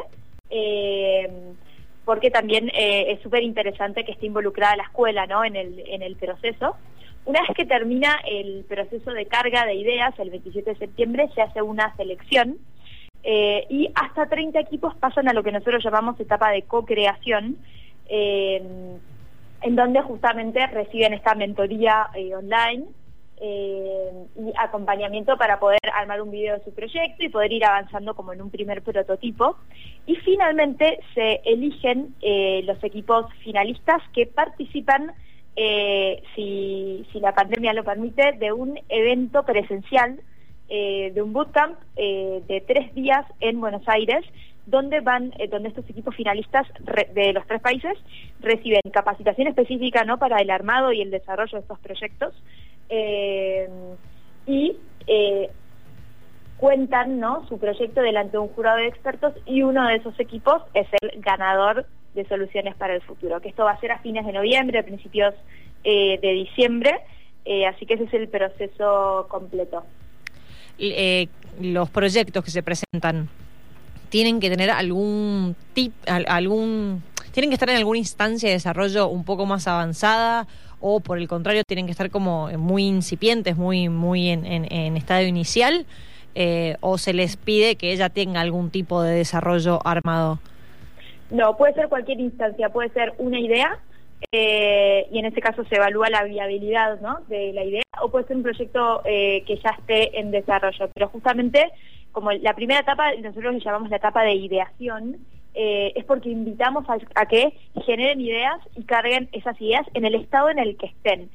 eh, 0.49 1.29
porque 2.05 2.31
también 2.31 2.69
eh, 2.69 3.11
es 3.12 3.21
súper 3.23 3.43
interesante 3.43 4.05
que 4.05 4.12
esté 4.12 4.26
involucrada 4.26 4.76
la 4.76 4.85
escuela 4.85 5.26
¿no? 5.26 5.45
en, 5.45 5.57
el, 5.57 5.83
en 5.85 6.03
el 6.03 6.15
proceso. 6.15 6.76
Una 7.25 7.41
vez 7.41 7.50
que 7.57 7.67
termina 7.67 8.21
el 8.25 8.65
proceso 8.69 9.11
de 9.11 9.26
carga 9.26 9.67
de 9.67 9.75
ideas, 9.75 10.17
el 10.21 10.31
27 10.31 10.71
de 10.71 10.79
septiembre, 10.79 11.29
se 11.35 11.43
hace 11.43 11.61
una 11.61 11.95
selección 11.97 12.59
eh, 13.28 13.66
y 13.68 13.90
hasta 13.97 14.28
30 14.28 14.61
equipos 14.61 14.95
pasan 14.95 15.28
a 15.28 15.33
lo 15.33 15.42
que 15.42 15.50
nosotros 15.50 15.83
llamamos 15.83 16.18
etapa 16.21 16.52
de 16.52 16.62
co-creación, 16.62 17.56
eh, 18.09 18.62
en 19.62 19.75
donde 19.75 20.00
justamente 20.02 20.64
reciben 20.68 21.12
esta 21.12 21.35
mentoría 21.35 22.06
eh, 22.14 22.37
online 22.37 22.87
y 23.38 24.52
acompañamiento 24.56 25.37
para 25.37 25.59
poder 25.59 25.80
armar 25.92 26.23
un 26.23 26.30
video 26.30 26.56
de 26.56 26.64
su 26.64 26.73
proyecto 26.73 27.25
y 27.25 27.28
poder 27.28 27.52
ir 27.52 27.66
avanzando 27.66 28.14
como 28.14 28.33
en 28.33 28.40
un 28.40 28.50
primer 28.50 28.80
prototipo. 28.80 29.56
Y 30.06 30.14
finalmente 30.14 31.00
se 31.12 31.40
eligen 31.45 32.14
los 32.64 32.83
equipos 32.83 33.26
finalistas 33.42 34.00
que 34.14 34.26
participan, 34.26 35.12
si 36.35 37.04
la 37.14 37.35
pandemia 37.35 37.75
lo 37.75 37.85
permite, 37.85 38.33
de 38.38 38.52
un 38.52 38.78
evento 38.88 39.42
presencial 39.42 40.21
eh, 40.68 41.12
de 41.14 41.23
un 41.23 41.32
bootcamp 41.32 41.78
eh, 41.94 42.42
de 42.49 42.61
tres 42.61 42.92
días 42.92 43.25
en 43.38 43.61
Buenos 43.61 43.82
Aires, 43.87 44.25
donde 44.66 44.99
van, 44.99 45.32
eh, 45.38 45.46
donde 45.46 45.68
estos 45.68 45.88
equipos 45.88 46.16
finalistas 46.16 46.66
de 47.14 47.32
los 47.32 47.46
tres 47.46 47.61
países 47.61 47.96
reciben 48.40 48.80
capacitación 48.92 49.46
específica 49.46 50.02
no 50.02 50.18
para 50.18 50.38
el 50.38 50.50
armado 50.50 50.92
y 50.92 51.02
el 51.02 51.12
desarrollo 51.12 51.52
de 51.52 51.61
estos 51.61 51.78
proyectos 51.78 52.35
y 54.49 54.76
cuentan 56.56 57.20
no 57.20 57.46
su 57.46 57.58
proyecto 57.58 58.00
delante 58.00 58.32
de 58.32 58.38
un 58.38 58.49
jurado 58.49 58.78
de 58.78 58.88
expertos 58.88 59.35
y 59.44 59.62
uno 59.62 59.87
de 59.87 59.96
esos 59.96 60.18
equipos 60.18 60.62
es 60.75 60.88
el 61.00 61.20
ganador 61.20 61.87
de 62.14 62.26
soluciones 62.26 62.75
para 62.75 62.94
el 62.94 63.02
futuro 63.02 63.40
que 63.40 63.50
esto 63.50 63.64
va 63.64 63.73
a 63.73 63.80
ser 63.80 63.92
a 63.92 63.99
fines 63.99 64.26
de 64.26 64.32
noviembre 64.32 64.82
principios 64.82 65.35
de 65.85 66.18
diciembre 66.23 66.92
así 67.68 67.87
que 67.87 67.94
ese 67.94 68.04
es 68.04 68.14
el 68.14 68.28
proceso 68.28 69.26
completo 69.28 69.85
eh, 70.78 71.28
los 71.61 71.88
proyectos 71.90 72.45
que 72.45 72.50
se 72.50 72.62
presentan 72.62 73.28
tienen 74.09 74.40
que 74.40 74.50
tener 74.50 74.71
algún 74.71 75.56
tip, 75.75 75.92
al- 76.06 76.26
algún 76.28 77.02
tienen 77.33 77.50
que 77.50 77.54
estar 77.54 77.68
en 77.68 77.76
alguna 77.76 77.99
instancia 77.99 78.49
de 78.49 78.54
desarrollo 78.54 79.09
un 79.09 79.25
poco 79.25 79.45
más 79.47 79.66
avanzada 79.68 80.47
o 80.80 81.00
por 81.00 81.18
el 81.18 81.28
contrario 81.28 81.62
tienen 81.66 81.87
que 81.87 81.92
estar 81.92 82.11
como 82.11 82.49
muy 82.59 82.85
incipientes, 82.85 83.56
muy 83.56 83.88
muy 83.88 84.28
en, 84.28 84.47
en- 84.47 84.71
en 84.73 84.97
estadio 84.97 85.26
inicial 85.28 85.87
eh, 86.35 86.76
o 86.80 86.99
se 86.99 87.12
les 87.14 87.37
pide 87.37 87.76
que 87.76 87.92
ella 87.92 88.09
tenga 88.11 88.40
algún 88.40 88.71
tipo 88.71 89.02
de 89.02 89.14
desarrollo 89.14 89.80
armado. 89.87 90.38
No, 91.30 91.56
puede 91.56 91.75
ser 91.75 91.88
cualquier 91.88 92.21
instancia, 92.21 92.68
puede 92.68 92.90
ser 92.90 93.12
una 93.18 93.40
idea 93.40 93.78
eh, 94.33 95.06
y 95.11 95.18
en 95.18 95.26
ese 95.26 95.40
caso 95.40 95.64
se 95.64 95.76
evalúa 95.76 96.11
la 96.11 96.25
viabilidad 96.25 97.00
¿no? 97.00 97.21
de 97.28 97.52
la 97.52 97.64
idea 97.64 97.83
o 98.02 98.11
puede 98.11 98.26
ser 98.26 98.37
un 98.37 98.42
proyecto 98.42 99.02
eh, 99.04 99.42
que 99.47 99.56
ya 99.56 99.71
esté 99.71 100.18
en 100.18 100.30
desarrollo. 100.30 100.90
Pero 100.95 101.09
justamente 101.09 101.71
como 102.12 102.33
la 102.33 102.54
primera 102.54 102.80
etapa, 102.80 103.14
nosotros 103.16 103.54
le 103.54 103.61
llamamos 103.61 103.90
la 103.90 103.97
etapa 103.97 104.23
de 104.23 104.35
ideación, 104.35 105.18
eh, 105.54 105.92
es 105.95 106.04
porque 106.04 106.30
invitamos 106.30 106.85
a, 106.88 107.26
que 107.26 107.54
generen 107.85 108.21
ideas 108.21 108.59
y 108.75 108.85
carguen 108.85 109.28
esas 109.33 109.61
ideas 109.61 109.87
en 109.95 110.04
el 110.04 110.14
estado 110.14 110.50
en 110.50 110.59
el 110.59 110.76
que 110.76 110.87
estén. 110.87 111.30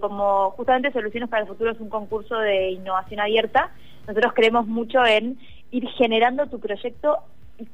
Como 0.00 0.50
justamente 0.50 0.92
Soluciones 0.92 1.30
para 1.30 1.42
el 1.42 1.48
Futuro 1.48 1.70
es 1.70 1.80
un 1.80 1.88
concurso 1.88 2.36
de 2.38 2.72
innovación 2.72 3.20
abierta, 3.20 3.72
nosotros 4.06 4.34
creemos 4.34 4.66
mucho 4.66 5.02
en 5.06 5.38
ir 5.70 5.88
generando 5.96 6.46
tu 6.46 6.60
proyecto 6.60 7.20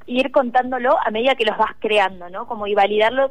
ir 0.06 0.30
contándolo 0.30 0.96
a 1.04 1.10
medida 1.10 1.34
que 1.34 1.44
los 1.44 1.56
vas 1.56 1.72
creando, 1.78 2.28
¿no? 2.30 2.46
Como 2.46 2.66
y 2.66 2.74
validarlo 2.74 3.30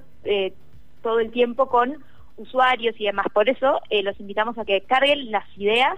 todo 1.02 1.20
el 1.20 1.32
tiempo 1.32 1.68
con 1.68 1.98
usuarios 2.38 2.96
y 3.00 3.06
demás. 3.06 3.26
Por 3.34 3.50
eso 3.50 3.80
eh, 3.90 4.04
los 4.04 4.20
invitamos 4.20 4.58
a 4.58 4.66
que 4.66 4.82
carguen 4.82 5.32
las 5.32 5.46
ideas 5.58 5.96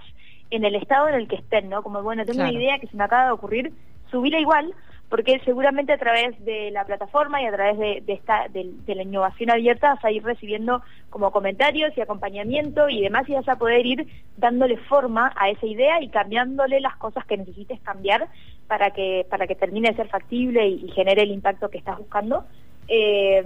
en 0.50 0.64
el 0.64 0.74
estado 0.74 1.08
en 1.08 1.14
el 1.14 1.28
que 1.28 1.36
estén, 1.36 1.68
¿no? 1.68 1.82
Como, 1.82 2.02
bueno, 2.02 2.24
tengo 2.24 2.38
Claro. 2.38 2.50
una 2.50 2.58
idea 2.60 2.78
que 2.78 2.86
se 2.88 2.96
me 2.96 3.04
acaba 3.04 3.26
de 3.26 3.30
ocurrir, 3.32 3.72
subíla 4.10 4.38
igual, 4.40 4.74
porque 5.08 5.40
seguramente 5.44 5.92
a 5.92 5.98
través 5.98 6.42
de 6.44 6.70
la 6.70 6.84
plataforma 6.84 7.42
y 7.42 7.46
a 7.46 7.52
través 7.52 7.78
de, 7.78 8.00
de 8.06 8.12
esta 8.12 8.46
de, 8.48 8.70
de 8.86 8.94
la 8.94 9.02
innovación 9.02 9.50
abierta 9.50 9.94
vas 9.94 10.04
a 10.04 10.10
ir 10.12 10.22
recibiendo 10.22 10.82
como 11.10 11.32
comentarios 11.32 11.92
y 11.96 12.00
acompañamiento 12.00 12.88
y 12.88 13.00
demás 13.02 13.28
y 13.28 13.34
vas 13.34 13.48
a 13.48 13.56
poder 13.58 13.84
ir 13.86 14.06
dándole 14.36 14.76
forma 14.76 15.32
a 15.36 15.50
esa 15.50 15.66
idea 15.66 16.00
y 16.00 16.08
cambiándole 16.10 16.80
las 16.80 16.96
cosas 16.96 17.24
que 17.26 17.36
necesites 17.36 17.80
cambiar 17.80 18.28
para 18.68 18.92
que 18.92 19.26
para 19.28 19.48
que 19.48 19.56
termine 19.56 19.90
de 19.90 19.96
ser 19.96 20.08
factible 20.08 20.64
y, 20.68 20.84
y 20.86 20.90
genere 20.92 21.22
el 21.22 21.32
impacto 21.32 21.68
que 21.70 21.78
estás 21.78 21.98
buscando. 21.98 22.44
Eh, 22.92 23.44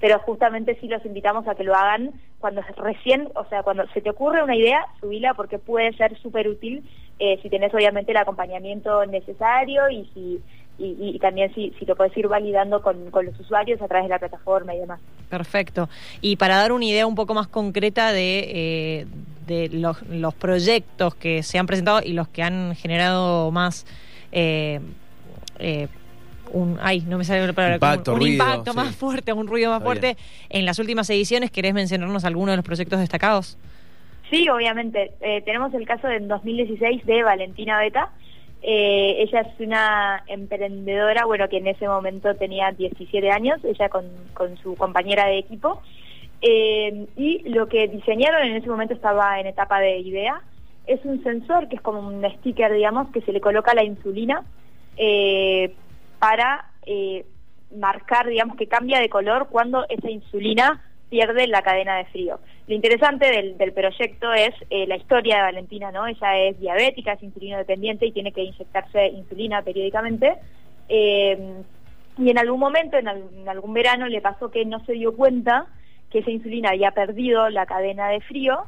pero 0.00 0.18
justamente 0.18 0.76
sí 0.80 0.88
los 0.88 1.04
invitamos 1.06 1.46
a 1.46 1.54
que 1.54 1.62
lo 1.62 1.76
hagan 1.76 2.10
cuando 2.40 2.60
recién, 2.76 3.28
o 3.36 3.44
sea, 3.44 3.62
cuando 3.62 3.86
se 3.94 4.00
te 4.00 4.10
ocurre 4.10 4.42
una 4.42 4.56
idea, 4.56 4.84
subila 5.00 5.34
porque 5.34 5.58
puede 5.58 5.92
ser 5.92 6.18
súper 6.18 6.48
útil 6.48 6.82
eh, 7.20 7.38
si 7.40 7.48
tenés 7.48 7.72
obviamente 7.72 8.10
el 8.10 8.16
acompañamiento 8.16 9.06
necesario 9.06 9.88
y 9.88 10.04
si 10.12 10.42
y 10.78 11.18
también 11.20 11.54
si, 11.54 11.72
si 11.78 11.84
lo 11.84 11.94
puedes 11.94 12.16
ir 12.16 12.26
validando 12.26 12.82
con, 12.82 13.10
con 13.10 13.26
los 13.26 13.38
usuarios 13.38 13.80
a 13.80 13.86
través 13.86 14.06
de 14.06 14.08
la 14.08 14.18
plataforma 14.18 14.74
y 14.74 14.80
demás. 14.80 15.00
Perfecto. 15.28 15.88
Y 16.20 16.36
para 16.36 16.56
dar 16.56 16.72
una 16.72 16.84
idea 16.84 17.06
un 17.06 17.14
poco 17.14 17.34
más 17.34 17.46
concreta 17.46 18.12
de, 18.12 18.40
eh, 18.48 19.06
de 19.46 19.68
los, 19.68 20.02
los 20.08 20.34
proyectos 20.34 21.14
que 21.14 21.42
se 21.42 21.58
han 21.58 21.66
presentado 21.66 22.00
y 22.02 22.14
los 22.14 22.26
que 22.28 22.42
han 22.42 22.74
generado 22.74 23.50
más 23.50 23.86
eh, 24.32 24.80
eh, 25.58 25.88
un 26.52 26.78
ay 26.80 27.00
no 27.00 27.18
me 27.18 27.24
sale 27.24 27.46
la 27.46 27.52
palabra 27.52 27.76
Impacto, 27.76 28.12
como 28.12 28.16
un 28.16 28.20
ruido, 28.20 28.44
impacto 28.44 28.70
sí. 28.72 28.76
más 28.76 28.96
fuerte 28.96 29.32
un 29.32 29.46
ruido 29.46 29.70
más 29.70 29.78
Está 29.78 29.84
fuerte 29.84 30.16
en 30.48 30.64
las 30.64 30.78
últimas 30.78 31.08
ediciones 31.10 31.50
querés 31.50 31.74
mencionarnos 31.74 32.24
alguno 32.24 32.52
de 32.52 32.56
los 32.56 32.64
proyectos 32.64 33.00
destacados 33.00 33.58
Sí, 34.32 34.48
obviamente. 34.48 35.12
Eh, 35.20 35.42
tenemos 35.42 35.74
el 35.74 35.86
caso 35.86 36.08
del 36.08 36.26
2016 36.26 37.04
de 37.04 37.22
Valentina 37.22 37.78
Beta. 37.78 38.08
Eh, 38.62 39.16
ella 39.18 39.40
es 39.42 39.60
una 39.60 40.24
emprendedora, 40.26 41.26
bueno, 41.26 41.50
que 41.50 41.58
en 41.58 41.66
ese 41.66 41.86
momento 41.86 42.34
tenía 42.36 42.72
17 42.72 43.30
años, 43.30 43.62
ella 43.62 43.90
con, 43.90 44.06
con 44.32 44.56
su 44.56 44.74
compañera 44.76 45.26
de 45.26 45.38
equipo. 45.38 45.82
Eh, 46.40 47.06
y 47.14 47.46
lo 47.50 47.68
que 47.68 47.88
diseñaron 47.88 48.42
en 48.44 48.56
ese 48.56 48.70
momento 48.70 48.94
estaba 48.94 49.38
en 49.38 49.48
etapa 49.48 49.80
de 49.80 49.98
idea. 49.98 50.40
Es 50.86 51.04
un 51.04 51.22
sensor 51.22 51.68
que 51.68 51.76
es 51.76 51.82
como 51.82 52.00
un 52.00 52.24
sticker, 52.38 52.72
digamos, 52.72 53.10
que 53.10 53.20
se 53.20 53.32
le 53.32 53.40
coloca 53.42 53.74
la 53.74 53.84
insulina 53.84 54.42
eh, 54.96 55.74
para 56.22 56.66
eh, 56.86 57.26
marcar, 57.76 58.28
digamos, 58.28 58.56
que 58.56 58.68
cambia 58.68 59.00
de 59.00 59.08
color 59.08 59.48
cuando 59.50 59.84
esa 59.88 60.08
insulina 60.08 60.80
pierde 61.10 61.48
la 61.48 61.62
cadena 61.62 61.96
de 61.96 62.04
frío. 62.04 62.38
Lo 62.68 62.74
interesante 62.76 63.26
del, 63.28 63.58
del 63.58 63.72
proyecto 63.72 64.32
es 64.32 64.54
eh, 64.70 64.86
la 64.86 64.94
historia 64.96 65.38
de 65.38 65.42
Valentina, 65.42 65.90
¿no? 65.90 66.06
Ella 66.06 66.38
es 66.38 66.60
diabética, 66.60 67.14
es 67.14 67.22
insulino 67.24 67.58
dependiente 67.58 68.06
y 68.06 68.12
tiene 68.12 68.30
que 68.30 68.44
inyectarse 68.44 69.08
insulina 69.08 69.62
periódicamente. 69.62 70.36
Eh, 70.88 71.60
y 72.18 72.30
en 72.30 72.38
algún 72.38 72.60
momento, 72.60 72.98
en, 72.98 73.08
al- 73.08 73.28
en 73.34 73.48
algún 73.48 73.72
verano, 73.74 74.06
le 74.06 74.20
pasó 74.20 74.48
que 74.48 74.64
no 74.64 74.78
se 74.84 74.92
dio 74.92 75.16
cuenta 75.16 75.66
que 76.08 76.20
esa 76.20 76.30
insulina 76.30 76.70
había 76.70 76.92
perdido 76.92 77.48
la 77.48 77.66
cadena 77.66 78.10
de 78.10 78.20
frío 78.20 78.60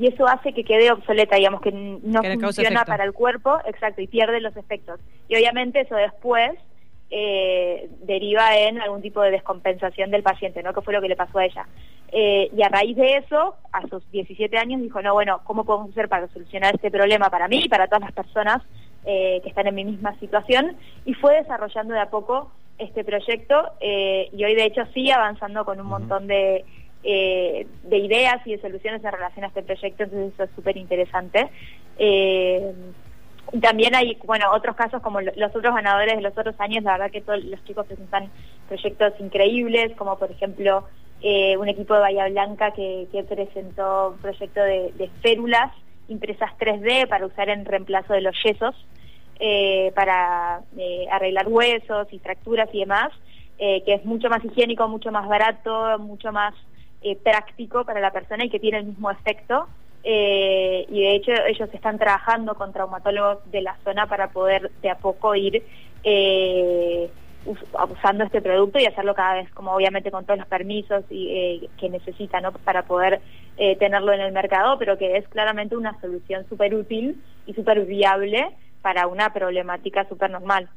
y 0.00 0.06
eso 0.06 0.26
hace 0.26 0.54
que 0.54 0.64
quede 0.64 0.90
obsoleta, 0.90 1.36
digamos, 1.36 1.60
que 1.60 1.72
no 1.72 2.22
Que 2.22 2.38
funciona 2.38 2.86
para 2.86 3.04
el 3.04 3.12
cuerpo, 3.12 3.58
exacto, 3.66 4.00
y 4.00 4.06
pierde 4.06 4.40
los 4.40 4.56
efectos. 4.56 4.98
Y 5.28 5.36
obviamente 5.36 5.80
eso 5.80 5.94
después 5.94 6.52
eh, 7.10 7.90
deriva 8.00 8.56
en 8.56 8.80
algún 8.80 9.02
tipo 9.02 9.20
de 9.20 9.30
descompensación 9.30 10.10
del 10.10 10.22
paciente, 10.22 10.62
¿no? 10.62 10.72
Que 10.72 10.80
fue 10.80 10.94
lo 10.94 11.02
que 11.02 11.08
le 11.08 11.16
pasó 11.16 11.38
a 11.38 11.44
ella. 11.44 11.66
Eh, 12.12 12.50
y 12.56 12.62
a 12.62 12.70
raíz 12.70 12.96
de 12.96 13.18
eso, 13.18 13.56
a 13.72 13.82
sus 13.88 14.10
17 14.10 14.56
años, 14.56 14.80
dijo, 14.80 15.02
no, 15.02 15.12
bueno, 15.12 15.42
¿cómo 15.44 15.64
podemos 15.64 15.90
hacer 15.90 16.08
para 16.08 16.28
solucionar 16.28 16.74
este 16.74 16.90
problema 16.90 17.28
para 17.28 17.46
mí 17.46 17.64
y 17.64 17.68
para 17.68 17.86
todas 17.86 18.00
las 18.00 18.12
personas 18.12 18.62
eh, 19.04 19.40
que 19.42 19.50
están 19.50 19.66
en 19.66 19.74
mi 19.74 19.84
misma 19.84 20.18
situación? 20.18 20.78
Y 21.04 21.12
fue 21.12 21.34
desarrollando 21.34 21.92
de 21.92 22.00
a 22.00 22.08
poco 22.08 22.52
este 22.78 23.04
proyecto 23.04 23.72
eh, 23.80 24.30
y 24.32 24.42
hoy 24.44 24.54
de 24.54 24.64
hecho 24.64 24.86
sigue 24.94 25.12
avanzando 25.12 25.66
con 25.66 25.78
un 25.78 25.86
montón 25.86 26.26
de, 26.26 26.64
eh, 27.02 27.66
de 27.84 27.96
ideas 27.96 28.46
y 28.46 28.52
de 28.52 28.60
soluciones 28.60 29.02
en 29.02 29.12
relación 29.12 29.44
a 29.44 29.48
este 29.48 29.62
proyecto, 29.62 30.04
entonces 30.04 30.34
eso 30.34 30.44
es 30.44 30.50
súper 30.54 30.76
interesante. 30.76 31.48
Eh, 31.98 32.74
también 33.62 33.94
hay, 33.94 34.18
bueno, 34.24 34.46
otros 34.52 34.76
casos 34.76 35.00
como 35.02 35.20
lo- 35.20 35.32
los 35.34 35.54
otros 35.56 35.74
ganadores 35.74 36.16
de 36.16 36.22
los 36.22 36.36
otros 36.36 36.54
años, 36.58 36.84
la 36.84 36.92
verdad 36.92 37.10
que 37.10 37.22
todos 37.22 37.42
los 37.44 37.64
chicos 37.64 37.86
presentan 37.86 38.30
proyectos 38.68 39.14
increíbles, 39.18 39.96
como 39.96 40.18
por 40.18 40.30
ejemplo 40.30 40.84
eh, 41.22 41.56
un 41.56 41.68
equipo 41.68 41.94
de 41.94 42.00
Bahía 42.00 42.28
Blanca 42.28 42.72
que, 42.72 43.08
presentó 43.28 44.10
un 44.10 44.18
proyecto 44.18 44.60
de, 44.62 44.92
de 44.92 45.08
férulas 45.22 45.72
impresas 46.08 46.50
3D 46.58 47.08
para 47.08 47.26
usar 47.26 47.48
en 47.48 47.64
reemplazo 47.64 48.12
de 48.12 48.20
los 48.20 48.36
yesos, 48.42 48.74
para 49.94 50.62
arreglar 51.10 51.48
huesos 51.48 52.08
y 52.10 52.18
fracturas 52.18 52.68
y 52.72 52.80
demás, 52.80 53.10
que 53.58 53.82
es 53.86 54.04
mucho 54.04 54.28
más 54.28 54.44
higiénico, 54.44 54.88
mucho 54.88 55.12
más 55.12 55.28
barato, 55.28 55.98
mucho 55.98 56.32
más 56.32 56.54
eh, 57.00 57.16
práctico 57.22 57.84
para 57.84 58.00
la 58.00 58.12
persona 58.12 58.44
y 58.44 58.50
que 58.50 58.60
tiene 58.60 58.78
el 58.78 58.86
mismo 58.86 59.10
efecto. 59.10 59.68
Eh, 60.02 60.86
y 60.88 61.02
de 61.02 61.14
hecho 61.14 61.32
ellos 61.46 61.68
están 61.74 61.98
trabajando 61.98 62.54
con 62.54 62.72
traumatólogos 62.72 63.38
de 63.50 63.60
la 63.62 63.78
zona 63.84 64.06
para 64.08 64.32
poder 64.32 64.72
de 64.82 64.90
a 64.90 64.98
poco 64.98 65.34
ir 65.34 65.62
eh, 66.02 67.12
us- 67.44 67.64
usando 67.90 68.24
este 68.24 68.40
producto 68.40 68.78
y 68.78 68.86
hacerlo 68.86 69.14
cada 69.14 69.34
vez 69.34 69.50
como 69.52 69.72
obviamente 69.74 70.10
con 70.10 70.24
todos 70.24 70.38
los 70.38 70.48
permisos 70.48 71.04
y, 71.10 71.28
eh, 71.64 71.70
que 71.76 71.90
necesita 71.90 72.40
¿no? 72.40 72.52
para 72.52 72.84
poder 72.86 73.22
tenerlo 73.78 74.12
en 74.14 74.22
el 74.22 74.32
mercado, 74.32 74.78
pero 74.78 74.96
que 74.96 75.18
es 75.18 75.28
claramente 75.28 75.76
una 75.76 76.00
solución 76.00 76.46
súper 76.48 76.74
útil 76.74 77.22
y 77.44 77.52
súper 77.52 77.84
viable 77.84 78.56
para 78.80 79.06
una 79.06 79.32
problemática 79.34 80.08
súper 80.08 80.30
normal. 80.30 80.70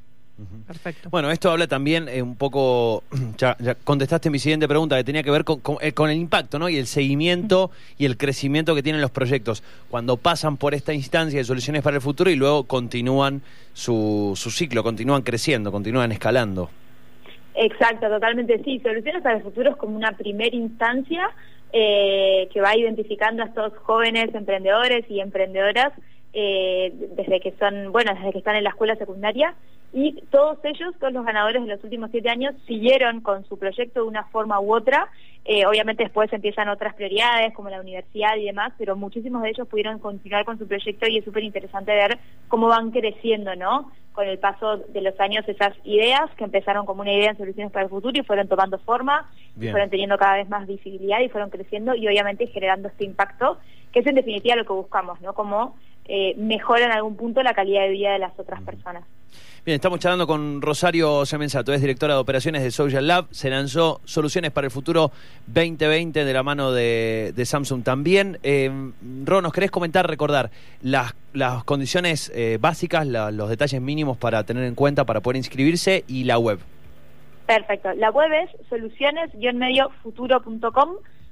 Perfecto. 0.65 1.09
Bueno, 1.11 1.29
esto 1.29 1.51
habla 1.51 1.67
también 1.67 2.09
eh, 2.09 2.21
un 2.21 2.35
poco, 2.35 3.03
ya, 3.37 3.55
ya 3.59 3.75
contestaste 3.75 4.29
mi 4.29 4.39
siguiente 4.39 4.67
pregunta, 4.67 4.97
que 4.97 5.03
tenía 5.03 5.21
que 5.21 5.29
ver 5.29 5.43
con, 5.43 5.59
con, 5.59 5.77
eh, 5.81 5.93
con 5.93 6.09
el 6.09 6.17
impacto, 6.17 6.57
¿no? 6.57 6.69
Y 6.69 6.77
el 6.77 6.87
seguimiento 6.87 7.69
y 7.99 8.05
el 8.05 8.17
crecimiento 8.17 8.73
que 8.73 8.81
tienen 8.81 9.01
los 9.01 9.11
proyectos 9.11 9.63
cuando 9.89 10.17
pasan 10.17 10.57
por 10.57 10.73
esta 10.73 10.93
instancia 10.93 11.37
de 11.37 11.43
soluciones 11.43 11.83
para 11.83 11.97
el 11.97 12.01
futuro 12.01 12.31
y 12.31 12.35
luego 12.35 12.63
continúan 12.63 13.41
su, 13.73 14.33
su 14.35 14.49
ciclo, 14.49 14.83
continúan 14.83 15.21
creciendo, 15.21 15.71
continúan 15.71 16.11
escalando. 16.11 16.69
Exacto, 17.55 18.09
totalmente 18.09 18.59
sí. 18.63 18.79
Soluciones 18.79 19.21
para 19.21 19.37
el 19.37 19.43
futuro 19.43 19.71
es 19.71 19.75
como 19.75 19.95
una 19.95 20.13
primera 20.13 20.55
instancia 20.55 21.29
eh, 21.71 22.49
que 22.51 22.61
va 22.61 22.75
identificando 22.75 23.43
a 23.43 23.47
estos 23.47 23.73
jóvenes 23.77 24.33
emprendedores 24.33 25.05
y 25.09 25.19
emprendedoras 25.19 25.93
eh, 26.33 26.91
desde 27.15 27.39
que 27.39 27.53
son, 27.59 27.91
bueno, 27.91 28.13
desde 28.15 28.31
que 28.31 28.39
están 28.39 28.55
en 28.55 28.63
la 28.63 28.71
escuela 28.71 28.95
secundaria 28.95 29.53
y 29.93 30.23
todos 30.31 30.57
ellos, 30.63 30.95
todos 30.99 31.13
los 31.13 31.23
ganadores 31.23 31.61
de 31.61 31.67
los 31.67 31.83
últimos 31.83 32.09
siete 32.09 32.27
años, 32.27 32.55
siguieron 32.65 33.21
con 33.21 33.45
su 33.45 33.59
proyecto 33.59 34.01
de 34.01 34.07
una 34.07 34.23
forma 34.25 34.59
u 34.59 34.73
otra. 34.73 35.07
Eh, 35.45 35.67
obviamente 35.67 36.03
después 36.03 36.33
empiezan 36.33 36.69
otras 36.69 36.95
prioridades 36.95 37.53
como 37.53 37.69
la 37.69 37.79
universidad 37.79 38.35
y 38.37 38.45
demás, 38.45 38.73
pero 38.77 38.95
muchísimos 38.95 39.43
de 39.43 39.49
ellos 39.49 39.67
pudieron 39.67 39.99
continuar 39.99 40.45
con 40.45 40.57
su 40.57 40.67
proyecto 40.67 41.07
y 41.07 41.19
es 41.19 41.25
súper 41.25 41.43
interesante 41.43 41.93
ver 41.93 42.17
cómo 42.47 42.67
van 42.69 42.89
creciendo, 42.89 43.55
¿no? 43.55 43.91
Con 44.13 44.27
el 44.27 44.39
paso 44.39 44.77
de 44.77 45.01
los 45.01 45.19
años 45.19 45.47
esas 45.47 45.73
ideas 45.83 46.31
que 46.37 46.43
empezaron 46.43 46.87
como 46.87 47.01
una 47.01 47.13
idea 47.13 47.29
en 47.29 47.37
soluciones 47.37 47.71
para 47.71 47.83
el 47.83 47.89
futuro 47.91 48.17
y 48.17 48.23
fueron 48.23 48.47
tomando 48.47 48.79
forma, 48.79 49.29
y 49.59 49.69
fueron 49.69 49.91
teniendo 49.91 50.17
cada 50.17 50.37
vez 50.37 50.49
más 50.49 50.65
visibilidad 50.65 51.19
y 51.19 51.29
fueron 51.29 51.51
creciendo 51.51 51.93
y 51.93 52.07
obviamente 52.07 52.47
generando 52.47 52.87
este 52.87 53.05
impacto, 53.05 53.59
que 53.91 53.99
es 53.99 54.07
en 54.07 54.15
definitiva 54.15 54.55
lo 54.55 54.65
que 54.65 54.73
buscamos, 54.73 55.21
¿no? 55.21 55.33
Como 55.33 55.75
eh, 56.05 56.33
mejora 56.37 56.85
en 56.85 56.91
algún 56.93 57.15
punto 57.15 57.43
la 57.43 57.53
calidad 57.53 57.83
de 57.83 57.89
vida 57.89 58.13
de 58.13 58.19
las 58.19 58.37
otras 58.39 58.61
personas. 58.63 59.03
Bien, 59.65 59.75
estamos 59.75 60.01
charlando 60.01 60.27
con 60.27 60.61
Rosario 60.61 61.25
Semenzato, 61.25 61.71
es 61.71 61.79
directora 61.79 62.15
de 62.15 62.19
operaciones 62.19 62.63
de 62.63 62.71
Social 62.71 63.07
Lab. 63.07 63.27
Se 63.31 63.49
lanzó 63.49 64.01
Soluciones 64.03 64.51
para 64.51 64.65
el 64.65 64.71
Futuro 64.71 65.09
2020 65.47 66.25
de 66.25 66.33
la 66.33 66.43
mano 66.43 66.73
de, 66.73 67.31
de 67.33 67.45
Samsung 67.45 67.81
también. 67.81 68.39
Eh, 68.43 68.69
Ro, 69.23 69.41
¿nos 69.41 69.53
querés 69.53 69.71
comentar, 69.71 70.05
recordar 70.05 70.51
las, 70.81 71.15
las 71.31 71.63
condiciones 71.63 72.29
eh, 72.35 72.57
básicas, 72.59 73.07
los 73.07 73.47
detalles 73.47 73.79
mínimos 73.79 74.17
para 74.17 74.43
tener 74.43 74.65
en 74.65 74.75
cuenta 74.75 75.05
para 75.05 75.21
poder 75.21 75.37
inscribirse 75.37 76.03
y 76.09 76.25
la 76.25 76.37
web? 76.37 76.59
Perfecto. 77.45 77.93
La 77.93 78.11
web 78.11 78.33
es 78.33 78.49
soluciones-futuro.com. 78.67 80.89